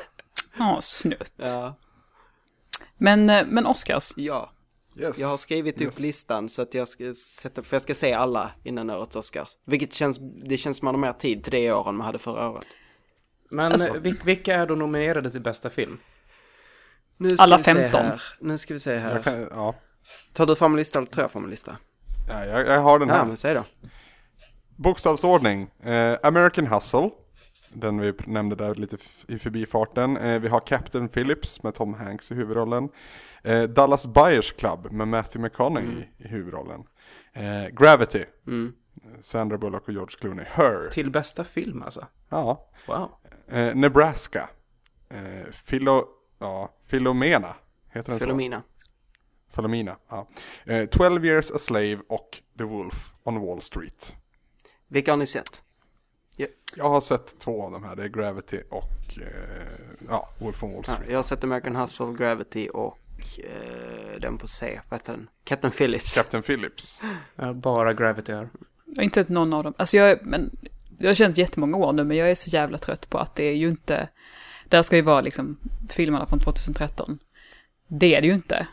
[0.59, 1.33] Ja, snutt.
[1.37, 1.77] Ja,
[2.98, 4.53] Men, eh, men Oscars, ja.
[4.96, 5.18] Yes.
[5.18, 5.98] Jag har skrivit upp Yes.
[6.01, 9.48] listan så att jag ska sätta, för jag ska se alla innan årets Oscars.
[9.64, 12.18] Vilket känns, det känns som man har mer tid till det år än man hade
[12.18, 12.66] förra året.
[13.51, 15.98] Men Alltså- eh, vil- vilka är då nominerade till bästa film?
[17.22, 18.00] Nu ska Alla vi se 15.
[18.00, 18.22] Här.
[18.40, 19.12] Nu ska vi se här.
[19.14, 19.74] Jag kan, ja.
[20.32, 21.76] Tar du fram en lista eller tar jag fram en lista?
[22.28, 23.24] Ja, jag, jag har den Ja, här.
[23.24, 23.64] men säg då.
[24.76, 25.70] Bokstavsordning.
[25.82, 27.11] Eh, American Hustle.
[27.74, 28.96] Den vi nämnde där lite
[29.28, 30.16] i förbifarten.
[30.16, 32.88] Eh, vi har Captain Phillips med Tom Hanks i huvudrollen.
[33.42, 36.82] Eh, Dallas Buyers Club med Matthew McConaughey i huvudrollen.
[37.32, 38.24] Eh, Gravity.
[38.46, 38.72] Mm.
[39.20, 40.44] Sandra Bullock och George Clooney.
[40.48, 40.88] Her.
[40.92, 42.06] Till bästa film alltså?
[42.28, 42.68] Ja.
[42.87, 43.11] Wow.
[43.48, 44.48] Eh, Nebraska.
[45.11, 46.04] Eh, Philo,
[46.42, 47.55] ja, Philomena.
[47.90, 48.24] Heter den så?
[49.55, 49.96] Filomena.
[50.09, 50.28] Ja.
[50.64, 54.16] Eh, 12 years a slave och The Wolf on Wall Street.
[54.88, 55.64] Vilka har ni sett?
[56.76, 57.96] Jag har sett två av de här.
[57.96, 61.11] Det är Gravity och eh, ja, Wolf on Wall Ja, Street.
[61.11, 62.98] jag har sett American Hustle, Gravity och
[63.38, 64.81] eh, den på C.
[64.88, 65.28] Vad heter den?
[65.44, 66.14] Captain Phillips.
[66.14, 67.00] Captain Phillips.
[67.37, 68.48] Jag bara Gravity här.
[68.87, 69.74] jag har inte sett någon av dem.
[69.76, 70.57] Alltså jag, men,
[70.98, 73.44] jag har känt jättemånga år nu, men jag är så jävla trött på att det
[73.44, 74.09] är ju inte,
[74.72, 75.56] där ska ju vara liksom
[75.90, 77.18] filmerna från 2013.
[77.88, 78.66] Det är det ju inte.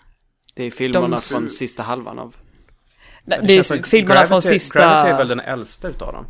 [0.54, 2.36] Det är filmerna De- från sista halvan av...
[3.24, 4.80] Nej, Det är känns som- filmerna från Gravity- sista...
[4.80, 6.26] Gravity är väl den äldsta utav dem?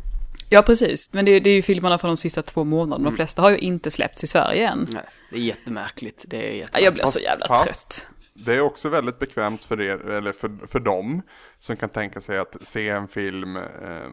[0.48, 1.12] Ja, precis.
[1.12, 3.10] Men det, är- det är ju filmerna från de sista två månaderna.
[3.10, 4.86] De flesta har ju inte släppts i Sverige än.
[4.92, 6.24] Nej, det är jättemärkligt.
[6.28, 6.84] Det är jättemärkligt.
[6.84, 8.06] Jag blir så jävla fast- trött.
[8.44, 11.22] Det är också väldigt bekvämt för er, eller för, för dem
[11.58, 13.62] som kan tänka sig att se en film eh,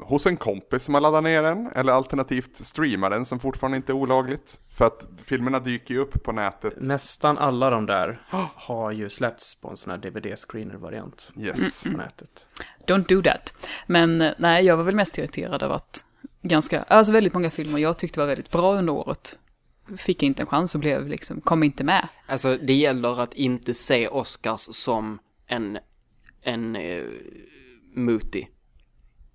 [0.02, 3.92] hos en kompis som har laddat ner den, eller alternativt streama den som fortfarande inte
[3.92, 4.60] är olagligt.
[4.78, 6.74] För att filmerna dyker ju upp på nätet.
[6.78, 8.22] Nästan alla de där
[8.56, 11.84] har ju släppts på en sån här DVD-screener-variant Yes.
[11.84, 12.48] på nätet.
[12.88, 13.54] Don't do that.
[13.88, 16.06] Men eh, nej, jag var väl mest irriterad av att
[16.42, 19.38] ganska, alltså väldigt många filmer jag tyckte var väldigt bra under året
[19.97, 22.08] fick inte en chans och blev liksom, kom inte med.
[22.28, 25.78] Alltså det gäller att inte se Oscars som en,
[26.41, 27.06] en uh,
[27.95, 28.47] muti.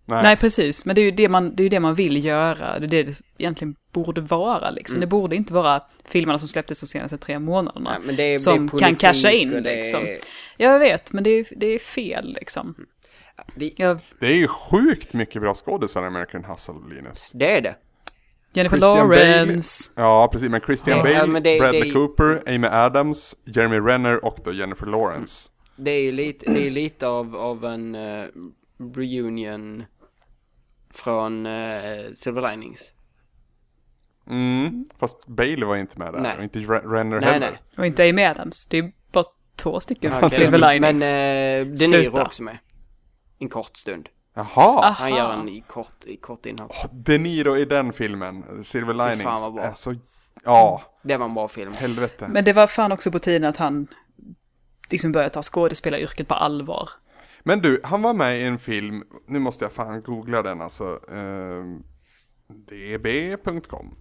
[0.04, 0.22] Nej.
[0.22, 0.84] Nej, precis.
[0.84, 2.78] Men det är ju det man, det är det man vill göra.
[2.78, 4.94] Det är det det egentligen borde vara liksom.
[4.96, 5.00] Mm.
[5.00, 7.90] Det borde inte vara filmerna som släpptes de senaste tre månaderna.
[7.90, 10.18] Nej, men det är, som det är kan casha in, det är- liksom.
[10.56, 12.74] Jag vet, men det är, det är fel liksom.
[13.56, 17.30] Det, Jag, Det är ju sjukt mycket bra skådisar i American Hustle, Linus.
[17.34, 17.74] det är det.
[18.54, 19.92] Jennifer Christian Lawrence.
[19.96, 20.50] Ja, precis.
[20.50, 24.52] Men Christian Ja, Bale, men det- Bradley det- Cooper, Amy Adams, Jeremy Renner och då
[24.52, 25.48] Jennifer Lawrence.
[25.76, 28.24] Det är ju lite, det är lite av, av en eh,
[28.94, 29.84] reunion
[30.90, 32.90] från uh, Silver Linings.
[34.30, 34.84] Mm.
[34.98, 36.36] Fast Bale var inte med där, Nej.
[36.36, 37.50] och inte Re- Renner Nej, heller.
[37.50, 37.60] nej.
[37.78, 38.66] Och inte Amy Adams.
[38.66, 39.24] Det är bara
[39.56, 41.04] två stycken Okej, Silver Linings.
[41.04, 42.58] Men uh, De Niro också med.
[43.38, 44.08] En kort stund.
[44.34, 44.46] Jaha!
[44.56, 44.90] Ah.
[44.90, 46.72] Han gör en i kort, i kort inhopp.
[46.92, 49.62] De Niro i den filmen, Silver fan Linings, vad bra.
[49.64, 49.94] är så...
[50.44, 51.72] Ja, Det var en bra film.
[51.72, 52.28] helvete.
[52.28, 53.86] Men det var fan också på tiden att han
[54.90, 56.88] liksom började ta skådespelaryrket på allvar.
[57.44, 61.00] Men du, han var med i en film, nu måste jag fan googla den alltså,
[61.10, 61.64] eh,
[62.48, 63.96] db.com.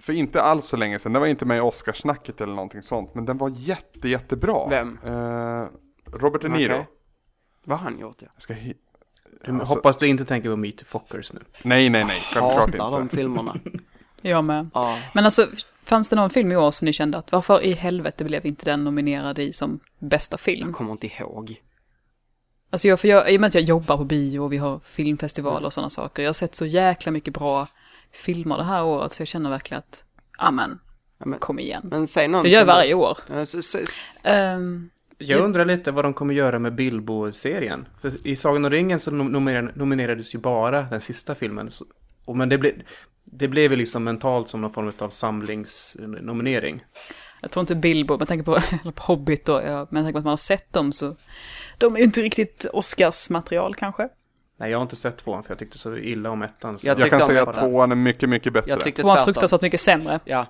[0.00, 3.14] För inte alls så länge sedan, den var inte med i Oscarsnacket eller någonting sånt,
[3.14, 4.68] men den var jätte, jättebra.
[4.68, 4.98] Vem?
[5.04, 5.66] Eh,
[6.12, 6.72] Robert De Niro.
[6.74, 6.86] Okej.
[7.64, 8.28] Vad har han gjort ja?
[8.34, 8.54] Jag ska
[9.44, 11.40] Du, Alltså- Hoppas du inte tänker på Meet Fockers nu.
[11.62, 13.16] nej, nej, nej, självklart Hatar de inte.
[13.16, 13.56] filmerna.
[14.22, 14.70] Jag med.
[14.74, 14.98] Ja.
[15.14, 15.46] Men alltså,
[15.84, 18.64] fanns det någon film i år som ni kände att varför i helvete blev inte
[18.64, 20.72] den nominerad i som bästa Jag film?
[20.72, 21.62] kommer inte ihåg.
[22.70, 24.80] Alltså jag, för jag, i och med att jag jobbar på bio och vi har
[24.84, 26.22] filmfestivaler och sådana saker.
[26.22, 27.66] Jag har sett så jäkla mycket bra
[28.12, 30.04] filmer det här året så jag känner verkligen att,
[30.38, 30.78] amen,
[31.18, 31.82] Ja, men, kom igen.
[31.90, 33.18] men säg någon Det gör jag varje år.
[33.32, 34.90] Ja, så- så- så- Ehm,
[35.22, 37.88] Jag undrar lite vad de kommer göra med Bilbo-serien.
[38.00, 41.70] För I Sagan om ringen så nom- nominerade- nominerades ju bara den sista filmen.
[42.24, 42.72] Och men det, ble,
[43.24, 46.84] det blev ju liksom mentalt som någon form av samlingsnominering.
[47.40, 48.60] jag tror inte Bilbo, man tänker på,
[48.92, 51.16] på Hobbit då, ja, men jag tänker på att man har sett dem så
[51.78, 54.08] de är ju inte riktigt Oscars-material kanske.
[54.56, 56.78] Nej, jag har inte sett tvåan för jag tyckte så illa om ettan.
[56.78, 56.86] Så.
[56.86, 58.70] Jag Jag kan säga att tvåan är mycket, mycket bättre.
[58.70, 59.24] Jag tyckte tvärtom.
[59.24, 60.20] fruktansvärt mycket sämre.
[60.24, 60.46] Ja.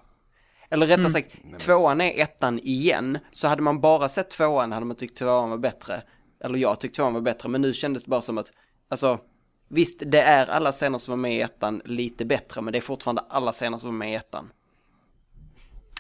[0.73, 1.13] Eller rättare Mm.
[1.13, 3.19] sagt, tvåan är ettan igen.
[3.35, 6.03] Så hade man bara sett tvåan hade man tyckt tvåan var bättre.
[6.45, 8.53] Eller jag tyckte tvåan var bättre, men nu kändes det bara som att,
[8.89, 9.19] alltså,
[9.69, 12.81] visst det är alla scener som var med i ettan lite bättre, men det är
[12.81, 14.51] fortfarande alla scener som var med i ettan.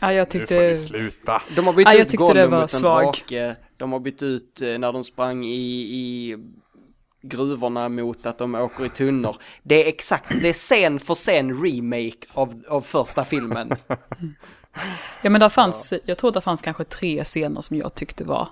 [0.00, 0.76] Ja, jag Nu får ni tyckte...
[0.76, 1.42] sluta.
[1.56, 3.02] De har bytt Ja, jag ut tyckte det Gollum var mot en svag.
[3.04, 3.56] drake.
[3.76, 6.36] De har bytt ut eh, när de sprang i, i
[7.22, 9.36] gruvorna mot att de åker i tunnor.
[9.62, 13.72] Det är exakt, det är scen för scen remake av, av första filmen.
[15.22, 18.48] Ja, men där fanns, jag tror det fanns kanske tre scener som jag tyckte var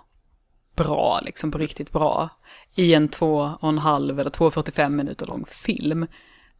[0.76, 2.28] bra, liksom på riktigt bra.
[2.74, 6.06] I en två och en halv eller 2,45 minuter lång film.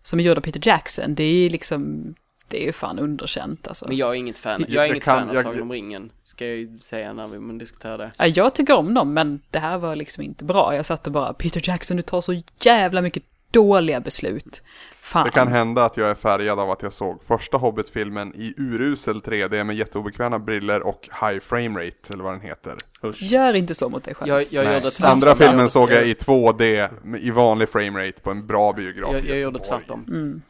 [0.02, 1.14] Som är gjord av Peter Jackson.
[1.14, 2.14] Det är liksom,
[2.48, 3.88] det är fan underkänt alltså.
[3.88, 5.72] Men jag är inget fan, jag är Jag inget kan- fan av jag- Sagan om
[5.72, 6.12] ringen.
[6.24, 8.12] Ska jag ju säga när vi diskuterar det.
[8.18, 10.74] Ja, jag tycker om dem, men det här var liksom inte bra.
[10.76, 14.62] Jag satt och bara, Peter Jackson, du tar så jävla mycket dåliga beslut.
[15.02, 15.24] Fan.
[15.24, 19.20] Det kan hända att jag är färgad av att jag såg första Hobbit-filmen i urusel
[19.20, 22.74] 3D med jätteobekväma briller och high frame rate, eller vad den heter.
[23.04, 23.22] Usch.
[23.22, 24.28] Gör inte så mot dig själv.
[24.28, 25.06] Jag, jag gjorde tvärtom.
[25.12, 29.12] Andra filmen såg jag i 2D med- i vanlig frame rate på en bra biograf
[29.12, 30.04] jag, jag gjorde tvärtom.
[30.08, 30.42] Mm.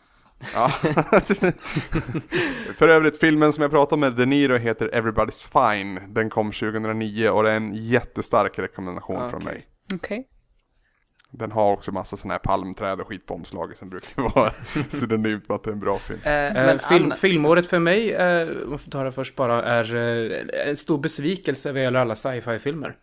[0.54, 0.68] Ja.
[2.76, 6.00] För övrigt, filmen som jag pratade om med De Niro heter Everybody's Fine.
[6.14, 9.66] Den kom 2009 och det är en jättestark rekommendation Ah, från mig.
[9.94, 10.26] Okej.
[11.30, 14.52] Den har också massa sådana här palmträd och skit på omslaget som brukar vara
[14.88, 16.20] synonymt med att det är en bra film.
[16.24, 19.36] Eh, Eh, men film, Anna, filmåret för mig, eh, om jag får ta det först
[19.36, 22.96] bara, är eh, en stor besvikelse vad gäller alla sci-fi-filmer.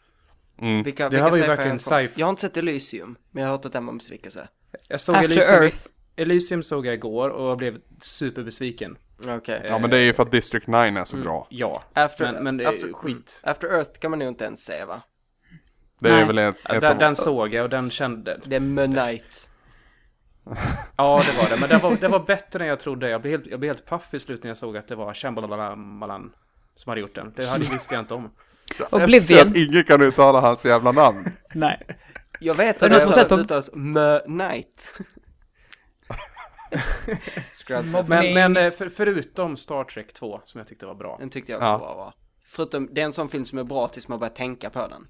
[0.61, 0.83] Mm.
[0.83, 2.13] vilka, det vilka här var ju sci-fi verkligen sci-fi.
[2.15, 4.47] Jag har inte sett Elysium, men jag har hört att den var en besvikelse.
[4.87, 5.77] Jag såg After Elysium, Earth.
[6.15, 8.97] Elysium såg jag igår och blev superbesviken.
[9.27, 9.61] Okej.
[9.69, 11.47] Ja men det är ju för att District 9 är så bra.
[11.49, 13.41] Ja, After, men, men det är after, skit.
[13.43, 15.01] After Earth kan man nog inte ens se va?
[15.99, 16.25] Det är Nej.
[16.25, 16.97] väl ett, Ja, ett den, av...
[16.97, 18.39] den såg jag och den kände...
[18.45, 19.49] Det är Moonlight.
[20.97, 21.57] Ja, det var det.
[21.59, 23.09] Men det var, det var bättre än jag trodde.
[23.09, 25.13] Jag blev helt, jag blev helt paff i slutet när jag såg att det var
[25.13, 26.31] Shambhalamalan
[26.75, 27.33] som hade gjort den.
[27.35, 28.31] Det hade, visste jag inte om.
[28.79, 29.47] Jag Oblivion.
[29.47, 31.31] att ingen kan uttala hans jävla namn.
[31.53, 31.87] Nej.
[32.39, 34.99] Jag vet Är att det på- uttalas Moonlight.
[37.53, 37.93] Scrubs.
[37.93, 41.17] Mobb- Men, men eh, för, förutom Star Trek 2, som jag tyckte var bra.
[41.19, 41.77] Den tyckte jag också Ja.
[41.77, 42.13] var bra.
[42.45, 45.07] Förutom, det är en sån film som är bra tills man börjar tänka på den.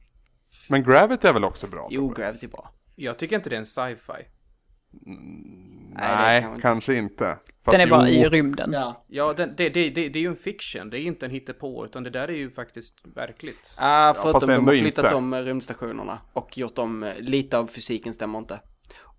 [0.70, 1.88] Men Gravity är väl också bra?
[1.92, 2.10] Jo?
[2.10, 2.72] Gravity är bra.
[2.96, 4.14] Jag tycker inte det är en sci-fi.
[5.06, 6.62] Nej, det Nej, kan inte.
[6.62, 7.38] kanske inte.
[7.66, 8.74] Fast Den är bara jo, i rymden.
[8.74, 9.06] Ja.
[9.08, 10.90] Ja, den, det, det, det, det är ju en fiction.
[10.90, 13.76] Det är inte en hittepå, utan det där är ju faktiskt verkligt.
[13.78, 15.16] Ah, förutom de ändå har flyttat inte.
[15.16, 18.60] om rymdstationerna och gjort om, eh, lite av fysiken stämmer inte.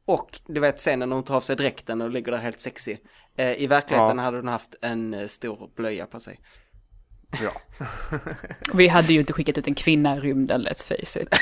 [0.04, 2.96] Och du vet scenen när hon tar av sig dräkten och ligger där helt sexy.
[3.36, 4.24] Eh, I verkligheten Ja.
[4.24, 6.38] hade hon haft en eh, stor blöja på sig.
[7.30, 7.52] Ja.
[8.72, 11.34] Vi hade ju inte skickat ut en kvinna i rymden, let's face it.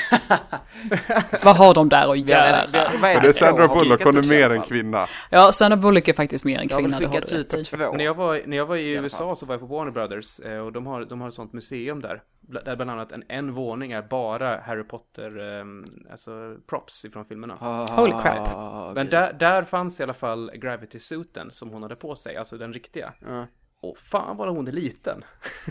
[1.43, 2.57] Vad har de där att göra?
[3.01, 4.67] vad För det är Sandra Bullock, hon är mer fall.
[4.67, 5.07] kvinna.
[5.29, 7.65] Ja, Sandra Bullock är faktiskt mer en Jag har kvinna, det har skickats du ut
[7.65, 7.77] två.
[7.93, 10.57] När jag var, när jag var i USA så var jag på Warner Brothers eh,
[10.59, 12.21] och de har, de har ett sånt museum där.
[12.41, 15.65] Där bland annat en, en våning är bara Harry Potter, eh,
[16.11, 17.55] alltså props ifrån filmerna.
[17.91, 18.47] Holy crap.
[18.55, 22.57] Ah, Men där, där fanns i alla fall Gravity-suiten som hon hade på sig, alltså
[22.57, 23.13] den riktiga.
[23.19, 23.47] Ja.
[23.81, 25.23] Och fan vad hon är liten.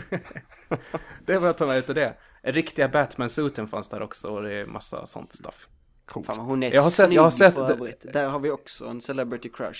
[1.25, 2.13] det var jag tar med utav det.
[2.43, 5.67] Riktiga Batman-suiten fanns där också och det är massa sånt stuff.
[6.13, 8.05] Fan vad hon är Jag har sett- jag har sett för det- övrigt.
[8.13, 9.79] Där har vi också en celebrity crush.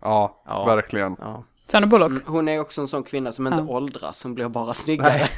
[0.00, 0.64] Ja, Ja.
[0.64, 1.16] verkligen.
[1.18, 1.44] Ja.
[1.66, 2.10] Sandra Bullock.
[2.10, 3.74] Mm, Hon är också en sån kvinna som inte Ja.
[3.74, 5.28] åldras, hon blir bara snyggare.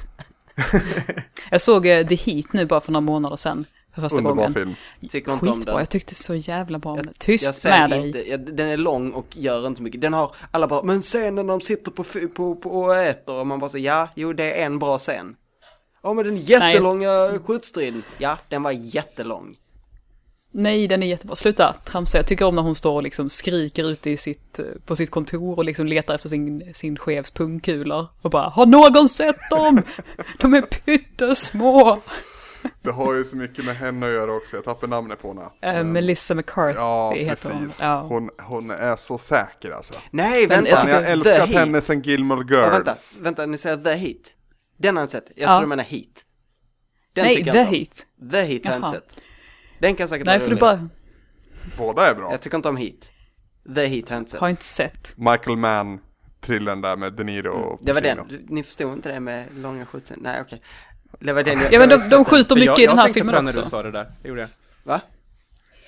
[1.51, 3.65] Jag såg eh, The Heat nu bara för några månader sedan.
[3.95, 4.55] För första Underbar gången.
[4.55, 4.75] film.
[5.01, 5.79] Tycker inte om Skitbra, den.
[5.79, 7.07] jag tyckte så jävla bra om den.
[7.07, 8.07] Jag Tyst med säger dig.
[8.07, 10.01] inte, ja, den är lång och gör inte mycket.
[10.01, 13.47] Den har, alla bara, men scenen när de sitter på, på, på och äter och
[13.47, 15.37] man bara säger ja, jo det är en bra scen.
[16.03, 19.57] Ja men den jättelånga skjutstriden, ja den var jättelång.
[20.55, 21.37] Nej, den är jättebra.
[21.37, 22.19] Sluta tramsa.
[22.19, 25.11] Jag tycker om när hon står och liksom skriker ute i sitt, eh, på sitt
[25.11, 28.07] kontor och liksom letar efter sin, sin chefs pungkulor.
[28.23, 29.83] Och bara, har någon sett dem?
[30.39, 32.01] De är pyttesmå.
[32.83, 35.29] Det har ju så mycket med henne att göra också, jag tappar namnet på
[35.61, 35.79] henne.
[35.79, 37.65] Eh, Melissa McCarthy Ja, heter hon.
[37.65, 37.83] precis.
[37.83, 38.01] Ja.
[38.01, 39.95] Hon, hon är så säker alltså.
[40.11, 40.91] Nej, Men vänta.
[40.91, 41.85] jag jag älskat henne Heat.
[41.85, 42.73] sen Gilmore Ja, Girls.
[42.73, 44.37] vänta, vänta, ni säger The Heat.
[44.79, 45.53] Den har jag inte sett, jag Ja.
[45.53, 46.25] tror du menar Heat.
[47.15, 47.51] Den Nej, The.
[47.51, 48.07] Heat.
[48.33, 49.17] The Heat har jag inte sett.
[49.81, 50.89] Den kan säkert Nej, för du bara
[51.79, 52.31] Båda är bra.
[52.31, 53.11] Jag tycker inte om Heat.
[53.75, 54.41] The Heat har jag inte sett.
[54.41, 55.15] har inte sett.
[55.17, 56.01] Michael Mann,
[56.41, 57.79] thrillern där med De Niro och Mm.
[57.83, 58.25] Det var Pacino.
[58.29, 60.23] den, ni förstod inte det med långa skjutscener?
[60.23, 60.61] Nej okej.
[61.21, 61.73] Det var den jag...
[61.73, 63.43] Ja, men de, jag de skjuter mycket jag, i den här jag tänkte filmen på
[63.43, 63.71] när du också.
[63.71, 64.49] sa det där, det gjorde jag.
[64.83, 65.01] Va?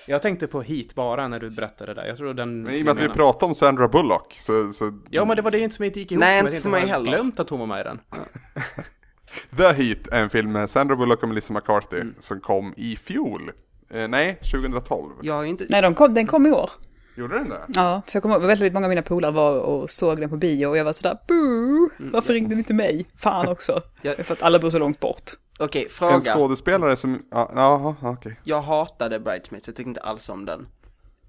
[0.07, 2.09] Jag tänkte på Heat bara när du berättade det där.
[2.09, 2.63] Jag tror den...
[2.63, 5.37] Men i och med att vi filmen- pratade om Sandra Bullock så, så Ja, men
[5.37, 6.21] det var det inte som inte gick ihop.
[6.21, 7.11] Nej, Jag inte för mig jag heller.
[7.11, 8.01] glömt att hon var med i den.
[9.57, 12.15] The Heat är en film med Sandra Bullock och Melissa McCarthy Mm.
[12.19, 13.51] som kom i fjol.
[13.91, 15.11] Eh, nej, 2012.
[15.23, 15.67] Jag inte...
[15.69, 16.71] Nej, de kom, den kom i år.
[17.17, 17.61] Gjorde den det?
[17.69, 20.37] Ja, för jag kommer ihåg, väldigt många av mina polare var och såg den på
[20.37, 23.07] bio och jag var sådär, boo, varför ringde ni inte mig?
[23.17, 23.83] Fan också.
[24.03, 24.15] Ja.
[24.19, 25.31] För att alla bor så långt bort.
[25.59, 26.35] Okej, En fråga.
[26.35, 28.41] skådespelare som, ja, jaha, okej.
[28.45, 30.67] Jag hatade Bridesmaids, jag tyckte inte alls om den.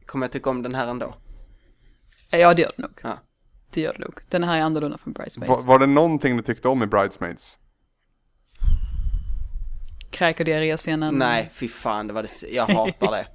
[0.05, 1.13] Kommer jag tycka om den här ändå?
[2.29, 2.99] Ja, det gör det nog.
[3.03, 3.17] Ja.
[3.73, 4.19] det gör det nog.
[4.29, 5.49] Den här är annorlunda från Bridesmaids.
[5.49, 7.57] Var, var det någonting du tyckte om i Bridesmaids?
[10.11, 11.15] Kräk och diarréscenen.
[11.15, 13.27] Nej, fy fan, det var det, jag hatar det.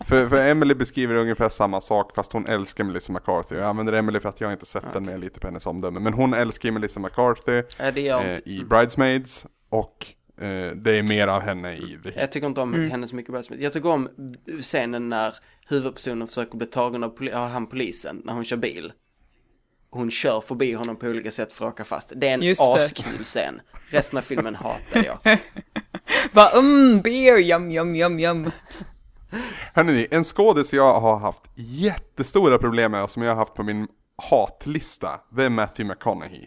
[0.00, 3.54] För, för Emily beskriver ungefär samma sak fast hon älskar Melissa McCarthy.
[3.56, 6.00] Jag använder Emily för att jag inte sett den med lite på hennes omdöme.
[6.00, 10.06] Men hon älskar Melissa McCarthy eh, i Bridesmaids och
[10.40, 12.16] eh, det är mer av henne i The Heat.
[12.16, 13.62] Jag tycker inte om henne så mycket Bridesmaid.
[13.62, 14.08] Jag tycker om
[14.60, 15.34] scenen när
[15.68, 18.92] huvudpersonen försöker bli tagen av, poli- av han polisen när hon kör bil.
[19.90, 22.12] Hon kör förbi honom på olika sätt för att åka fast.
[22.16, 23.60] Det är en askul scen.
[23.90, 25.38] Resten av filmen hatar jag.
[26.32, 28.50] Bara mm, beer, yum, yum, yum, yum.
[29.74, 33.62] Hörrni, en skådis jag har haft jättestora problem med och som jag har haft på
[33.62, 33.88] min
[34.22, 36.46] hatlista, det är Matthew McConaughey.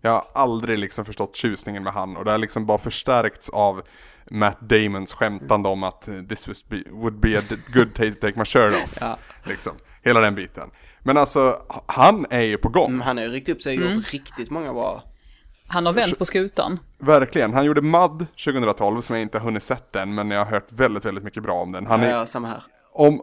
[0.00, 3.82] Jag har aldrig liksom förstått tjusningen med han och det har liksom bara förstärkts av
[4.30, 7.42] Matt Damons skämtande om att eh, this was be, would be a
[7.74, 8.98] good day to take my shirt off.
[9.00, 9.18] Ja.
[9.44, 10.70] Liksom, hela den biten.
[11.02, 12.90] Men alltså, han är ju på gång.
[12.90, 15.02] Mm, han har ju ryckt upp sig och gjort riktigt många bra.
[15.68, 16.78] Han har vänt på skutan.
[16.98, 20.46] Verkligen, han gjorde Mud 2012 som jag inte har hunnit sett än men jag har
[20.46, 21.86] hört väldigt, väldigt mycket bra om den.
[21.86, 22.62] Han är, ja, samma här.
[22.92, 23.22] om,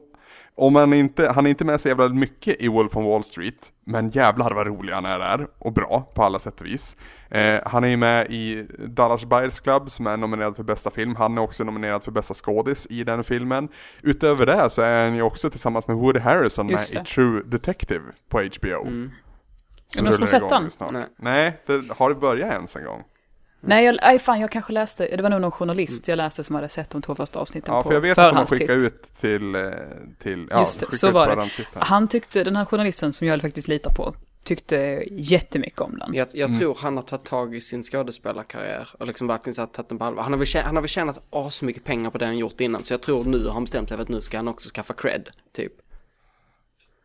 [0.56, 3.72] om han inte, han är inte med så jävla mycket i Wolf on Wall Street,
[3.86, 6.96] men jävlar vad rolig han är där, och bra på alla sätt och vis.
[7.30, 11.16] Eh, han är ju med i Dallas Buyers Club som är nominerad för bästa film,
[11.16, 13.68] han är också nominerad för bästa skådis i den filmen.
[14.02, 17.06] Utöver det så är han ju också tillsammans med Woody Harrison med i.
[17.06, 18.84] True Detective på HBO.
[18.90, 19.12] Någon
[19.88, 20.72] som rullar sett igång den?
[20.72, 20.92] snart.
[20.92, 21.06] Nej.
[21.18, 23.04] Nej, det har det börjat ens en gång.
[23.68, 26.56] Nej, jag, aj, fan, jag kanske läste, det var nog någon journalist jag läste som
[26.56, 28.60] hade sett de två första avsnitten Ja, på för jag vet att de förhandstitt.
[28.60, 29.62] skickat ut till, eh,
[30.20, 31.32] till ja, Just det, så var det.
[31.34, 31.68] förhandstitt.
[31.74, 36.14] Han tyckte, den här journalisten som jag faktiskt litar på, tyckte jättemycket om den.
[36.14, 36.60] Jag, jag Mm.
[36.60, 40.04] tror han har tagit tag i sin skådespelarkarriär och liksom verkligen så tagit den på
[40.06, 40.24] allvar.
[40.24, 42.84] Han har väl tjänat, han har väl tjänat asmycket pengar på det han gjort innan
[42.84, 44.94] så jag tror nu har han bestämt sig för att nu ska han också skaffa
[44.94, 45.74] cred, typ.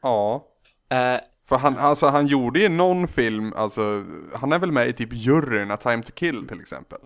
[0.03, 0.45] Ja.
[0.88, 4.93] Eh, För han, alltså han gjorde ju någon film, alltså, han är väl med i
[4.93, 6.99] typ juryn, A Time To Kill till exempel.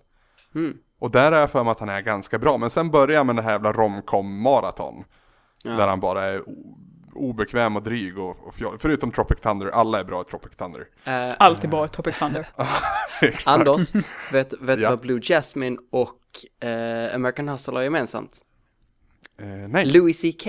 [0.54, 0.76] mm.
[0.98, 3.26] Och där är jag för mig att han är ganska bra, men sen börjar han
[3.26, 5.04] med det här jävla romcom maraton.
[5.64, 5.70] Ja.
[5.70, 6.42] Där han bara är
[7.14, 8.76] obekväm och dryg och, och fjol.
[8.78, 10.86] Förutom Tropic Thunder, alla är bra i Tropic Thunder.
[11.04, 12.46] Eh, Alltid bra i Tropic Thunder.
[13.46, 13.92] Anders,
[14.32, 14.90] vet, vet du Ja.
[14.90, 16.20] vad Blue Jasmine och
[16.68, 18.40] eh, American Hustle har gemensamt?
[19.42, 19.84] Eh, nej.
[19.86, 20.46] Louis CK.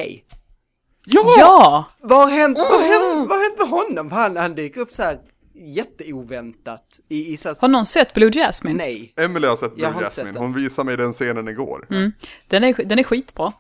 [1.05, 1.85] Ja!
[2.01, 4.11] Vad har hänt, vad har hänt, vad har hänt med honom?
[4.11, 5.19] Han, han dyker upp så här
[5.53, 8.77] jätteoväntat i, i så här, Har någon sett Blue Jasmine?
[8.77, 9.13] nej.
[9.17, 10.41] Emily har sett Jag Blue har sett Jasmine, den.
[10.41, 11.87] hon visade mig den scenen igår.
[11.89, 12.11] Mm.
[12.47, 13.53] Den, är, den är skitbra.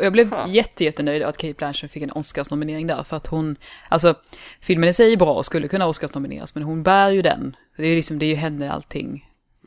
[0.00, 0.48] Jag blev Ha.
[0.48, 3.56] jätte, jättenöjd att Kate Blanchett fick en Oscarsnominering där, för att hon,
[3.88, 4.14] alltså,
[4.60, 7.56] filmen i sig är bra och skulle kunna Oscarsnomineras, men hon bär ju den.
[7.76, 9.24] Det är liksom, det är ju henne allting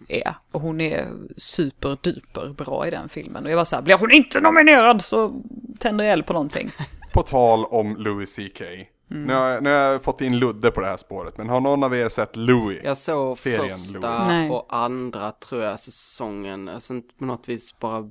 [0.08, 0.34] är.
[0.52, 1.06] Och hon är
[1.38, 3.46] superduper bra i den filmen.
[3.46, 5.42] Och jag var så här, blir hon inte nominerad så
[5.80, 6.72] tänder jag eld på någonting.
[7.14, 8.62] På tal om Louis CK.
[8.62, 9.24] Mm.
[9.24, 11.62] Nu, har, jag- nu har jag fått in Ludde på det här spåret, men har
[11.62, 12.80] någon av er sett Louis?
[12.84, 14.52] Jag såg Serien första Louis.
[14.52, 18.10] Och andra tror jag säsongen och sen på något vis bara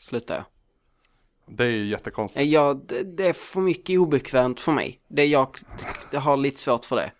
[0.00, 0.46] slutade jag.
[1.56, 2.46] Det är ju jättekonstigt.
[2.52, 5.00] Ja, det, det är för mycket obekvämt för mig.
[5.08, 5.56] Det jag,
[6.10, 7.12] jag har lite svårt för det.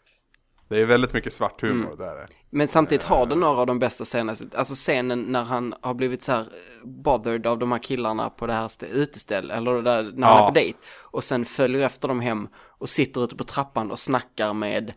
[0.68, 1.96] Det är väldigt mycket svart humor Mm.
[1.98, 2.26] där.
[2.50, 4.38] Men samtidigt har det några av de bästa scenerna.
[4.54, 6.46] Alltså scenen när han har blivit så här eh,
[6.84, 10.42] bothered av de här killarna på det här stä- utestället, eller där när han Ja.
[10.42, 10.78] är på dejt.
[10.98, 14.92] Och sen följer efter dem hem och sitter ute på trappan och snackar med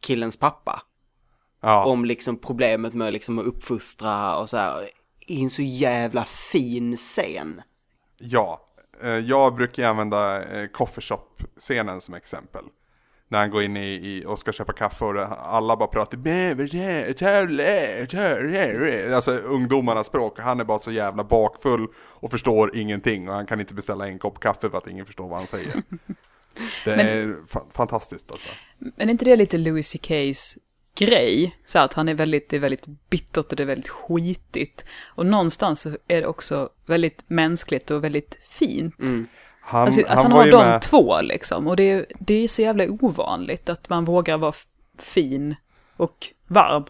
[0.00, 0.82] killens pappa.
[1.60, 1.84] Ja.
[1.84, 4.88] Om liksom problemet med liksom att uppfostra och så här.
[5.26, 7.62] I en så jävla fin scen.
[8.18, 8.60] Ja,
[9.02, 12.64] eh, jag brukar använda eh, coffee shop-scenen som exempel.
[13.32, 15.22] När han går in i, i och ska köpa kaffe och
[15.54, 16.18] alla bara pratar
[19.14, 20.38] Alltså ungdomarnas språk.
[20.38, 23.28] Han är bara så jävla bakfull och förstår ingenting.
[23.28, 25.72] Och han kan inte beställa en kopp kaffe för att ingen förstår vad han säger.
[26.84, 28.48] Det Men- är fa- fantastiskt alltså.
[28.78, 30.58] Men är inte det lite Louis CKs
[30.98, 31.56] grej?
[31.66, 34.84] Så att han är väldigt, det är väldigt bittert och det är väldigt skitigt.
[35.14, 38.98] Och någonstans så är det också väldigt mänskligt och väldigt fint.
[38.98, 39.26] Mm.
[39.72, 41.66] Han, Alltså, alltså han har de med- två liksom.
[41.66, 44.52] Och det är, det är så jävla ovanligt att man vågar vara
[44.98, 45.54] fin
[45.96, 46.16] och
[46.48, 46.84] varm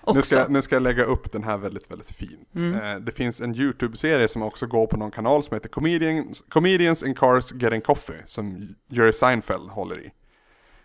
[0.00, 0.14] också.
[0.14, 2.48] Nu ska, nu ska jag lägga upp den här väldigt, väldigt fint.
[2.56, 7.02] Eh, det finns en YouTube-serie som också går på någon kanal som heter Comedians, Comedians
[7.02, 10.10] in Cars Getting Coffee, som Jerry Seinfeld håller i.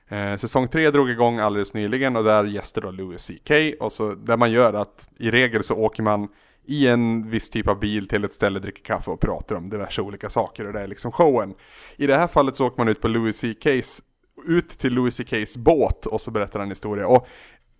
[0.09, 4.11] Eh, säsong 3 drog igång alldeles nyligen och där gäster då Louis CK och så
[4.15, 6.27] det man gör att i regel så åker man
[6.67, 10.01] i en viss typ av bil till ett ställe, dricker kaffe och pratar om diverse
[10.01, 11.53] olika saker och det är liksom showen.
[11.97, 14.01] I det här fallet så åker man ut på Louis CK's,
[14.47, 17.07] ut till Louis CK's båt och så berättar han historia.
[17.07, 17.27] Och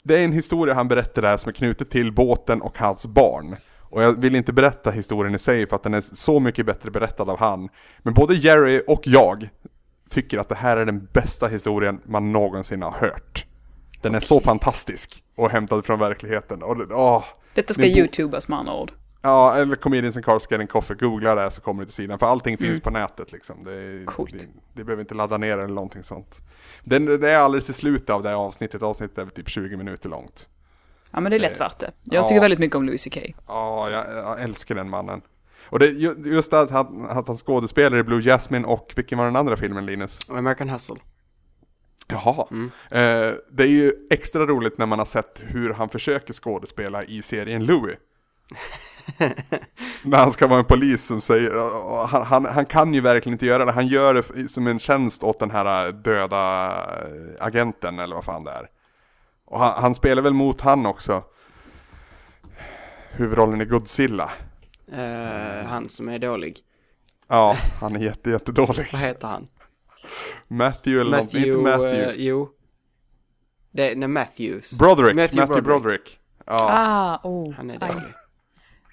[0.03, 3.55] det är en historia han berättar där som är knutet till båten och hans barn.
[3.81, 6.91] Och jag vill inte berätta historien i sig för att den är så mycket bättre
[6.91, 7.69] berättad av han.
[7.99, 9.49] Men både Jerry och jag
[10.09, 13.45] tycker att det här är den bästa historien man någonsin har hört.
[14.01, 16.63] Den är så fantastisk och hämtad från verkligheten.
[16.63, 17.23] Och, åh,
[17.55, 18.91] Detta ska youtubas med andra ord.
[19.21, 22.19] Ja, eller Comedians and Cars Getting Coffee, googla det så kommer du till sidan.
[22.19, 23.63] För allting finns på nätet liksom.
[23.63, 26.39] Det, det, det behöver inte ladda ner eller någonting sånt.
[26.83, 30.09] Den, det är alldeles i slutet av det här avsnittet, avsnittet är typ 20 minuter
[30.09, 30.47] långt.
[31.11, 31.91] Ja men det är lätt Eh, värt det.
[32.03, 32.27] Jag ja.
[32.27, 33.17] tycker väldigt mycket om Louis CK.
[33.47, 35.21] Ja, jag, jag älskar den mannen.
[35.69, 39.25] Och det, ju- just att han, att han skådespelar i Blue Jasmine och vilken var
[39.25, 40.29] den andra filmen Linus?
[40.29, 40.95] American Hustle.
[42.07, 42.47] Jaha.
[42.51, 42.71] Mm.
[42.91, 47.21] Eh, det är ju extra roligt när man har sett hur han försöker skådespela i
[47.21, 47.97] serien Louis.
[50.03, 53.45] när han ska vara en polis som säger, han, han, han kan ju verkligen inte
[53.45, 58.15] göra det, han gör det som en tjänst åt den här döda eh, agenten eller
[58.15, 58.69] vad fan det är.
[59.45, 61.23] Och han, han spelar väl mot han också.
[63.11, 64.31] Huvudrollen i Godzilla.
[64.91, 66.59] Eh, han som är dålig.
[67.27, 68.87] Ja, han är jätte, jättedålig.
[68.91, 69.47] Vad heter han?
[70.47, 72.03] Matthew eller någonting, inte Matthew.
[72.11, 72.49] eh, jo.
[73.71, 74.77] Det är nej, Matthews.
[74.79, 75.83] Broderick, Matthew Matthew, Broderick.
[76.03, 76.19] Broderick.
[76.45, 77.51] Ja, Ah, oh.
[77.53, 78.13] Han är dålig.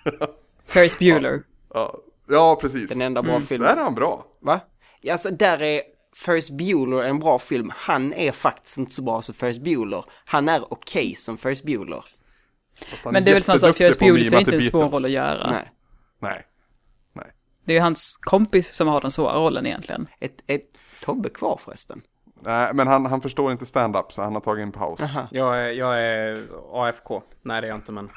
[0.66, 1.43] Ferris Bueller.
[1.75, 1.95] ja,
[2.29, 2.91] ja, precis.
[2.91, 3.68] Den enda bra filmen.
[3.68, 4.27] Där är han bra.
[4.41, 4.61] Va?
[5.01, 5.83] Ja, alltså där är
[6.16, 7.73] Ferris Bueller en bra film.
[7.77, 10.05] Han är faktiskt inte så bra som Ferris Bueller.
[10.25, 12.05] Han är okej som Ferris Bueller.
[13.05, 15.05] Men det är väl som så att Ferris Bueller så är inte en svår roll
[15.05, 15.51] att göra.
[15.51, 15.68] Nej.
[16.18, 16.47] Nej.
[17.64, 20.09] Det är ju hans kompis som har den svåra rollen egentligen.
[20.20, 20.72] Ett, ett
[21.03, 22.03] Tobbe kvar förresten.
[22.44, 25.00] Nej, men han, han förstår inte stand-up så han har tagit en paus.
[25.03, 25.28] Aha.
[25.30, 26.38] Jag är, jag är
[26.72, 27.22] AFK.
[27.42, 28.11] Nej, det är jag inte, men...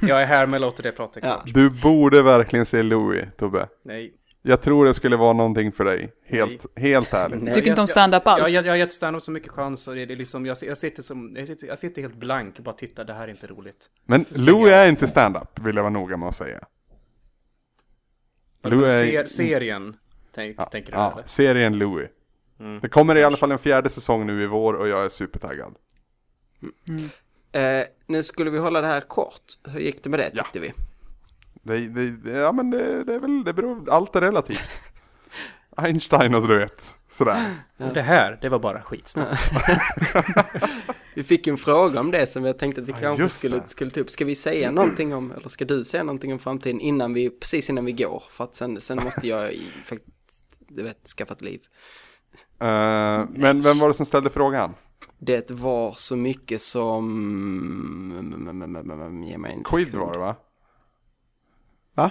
[0.00, 1.26] jag är här men låter det prata Ja.
[1.26, 1.54] klart.
[1.54, 3.68] Du borde verkligen se Louis, Tobbe.
[3.84, 4.14] Nej.
[4.42, 6.12] Jag tror det skulle vara någonting för dig.
[6.26, 7.42] Helt, helt ärligt.
[7.42, 7.54] Nej.
[7.54, 8.40] Tycker inte om stand-up alls.
[8.40, 10.78] Jag, jag, jag har gett stand-up så mycket chans och det är liksom, jag, jag,
[10.78, 13.46] sitter som, jag, sitter, jag sitter helt blank och bara tittar, det här är inte
[13.46, 13.90] roligt.
[14.06, 14.78] Men Louis jag.
[14.84, 16.60] är inte stand-up, vill jag vara noga med att säga.
[18.62, 19.10] Louis är...
[19.10, 19.96] Ser, serien,
[20.34, 21.22] tänk, Ja, tänker du ja, eller?
[21.26, 22.08] serien Louis.
[22.60, 22.80] Mm.
[22.80, 25.74] Det kommer i alla fall en fjärde säsong nu i vår och jag är supertaggad.
[27.52, 29.42] Eh, nu skulle vi hålla det här kort.
[29.68, 30.42] Hur gick det med det Ja.
[30.42, 30.72] tyckte vi?
[31.62, 34.60] Det, det, ja men det, det är väl, det beror, allt är relativt.
[35.76, 37.54] Einstein och du vet, sådär.
[37.76, 39.38] Och det här, det var bara skitsnack.
[41.14, 43.68] Vi fick en fråga om det som jag tänkte att vi Ja, kanske skulle, det.
[43.68, 44.10] skulle ta upp.
[44.10, 47.70] Ska vi säga någonting om, eller ska du säga någonting om framtiden innan vi, precis
[47.70, 48.22] innan vi går?
[48.30, 49.52] För att sen, sen måste jag
[49.84, 50.10] faktiskt,
[50.76, 51.60] du vet, skaffa ett liv.
[52.60, 54.74] Eh, men vem var det som ställde frågan?
[55.18, 57.10] Det var så mycket som...
[59.26, 60.36] Ge mig en Quid var det va?
[61.94, 62.10] Va?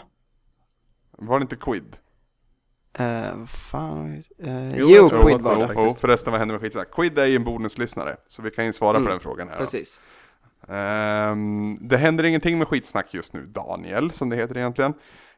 [1.11, 1.97] Var det inte Quid?
[3.35, 4.23] Vad fan?
[4.43, 5.65] Uh, Jo, jo, Quid var det.
[5.67, 5.73] det.
[5.75, 6.91] Jo, förresten vad hände med skitsnack?
[6.91, 9.57] Quid är ju en bonuslyssnare, så vi kan ju svara Mm, på den frågan här.
[9.57, 10.01] Precis.
[10.67, 14.93] Ehm, det händer ingenting med skitsnack just nu, Daniel, som det heter egentligen.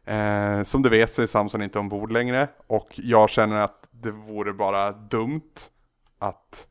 [0.06, 4.12] Eh, som du vet så är Samson inte ombord längre och jag känner att det
[4.12, 5.54] vore bara dumt
[6.20, 6.68] att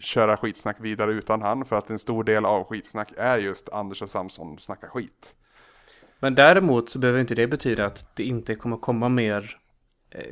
[0.00, 4.02] köra skitsnack vidare utan han för att en stor del av skitsnack är just Anders
[4.02, 5.34] och Samson snackar skit.
[6.20, 9.58] Men däremot så behöver inte det betyda att det inte kommer komma mer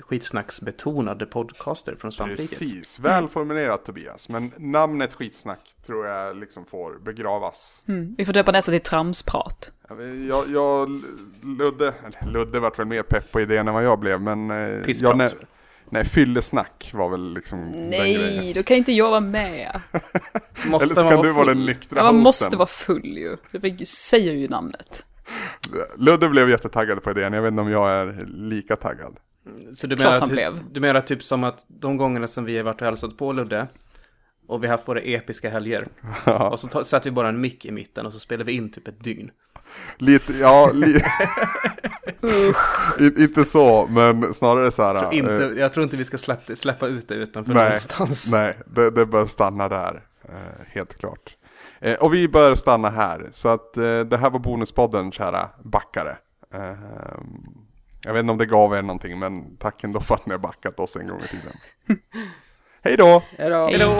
[0.00, 2.58] skitsnacksbetonade podcaster från Svampriket.
[2.58, 7.84] Precis, väl formulerat Tobias, men namnet skitsnack tror jag liksom får begravas.
[7.88, 8.14] Mm.
[8.18, 9.72] Vi får döpa nästa till tramsprat.
[10.28, 11.02] Jag, jag
[11.42, 11.94] Ludde,
[12.32, 14.50] Ludde vart väl mer pepp på idén än vad jag blev, men...
[14.50, 15.30] eh, jag, nej,
[15.90, 17.60] nej, fyllesnack var väl liksom
[17.90, 19.80] Nej, då kan inte jag vara med.
[20.66, 22.22] Måste Eller så man kan vara du vara den nyktra Ja, man hosten.
[22.22, 23.36] måste vara full ju.
[23.50, 25.06] Det säger ju namnet.
[25.96, 29.16] Ludde blev jättetaggad på idén, jag vet inte om jag är lika taggad.
[29.74, 30.72] Så du Klart menar, han typ, blev.
[30.72, 33.66] du menar typ som att de gångerna som vi har varit och hälsat på Ludde
[34.46, 35.88] och vi har haft våra episka helger.
[36.50, 38.72] Och så ta, sätter vi bara en mick i mitten och så spelar vi in
[38.72, 39.30] typ ett dygn.
[39.98, 41.00] Lite, ja, li...
[43.24, 44.94] Inte så, men snarare så här.
[44.94, 47.64] Jag tror inte, eh, jag tror inte vi ska släppa, släppa ut det utanför Nej,
[47.64, 48.32] någonstans.
[48.32, 50.02] nej det, det bör stanna där.
[50.28, 51.36] Eh, helt klart.
[51.80, 53.28] Eh, och vi bör stanna här.
[53.32, 56.16] Så att det här var Bonuspodden, kära backare.
[58.04, 60.38] Jag vet inte om det gav er någonting, men tack ändå för att ni har
[60.38, 61.52] backat oss en gång i tiden.
[62.82, 63.22] Hej då!
[63.38, 63.96] Hej då.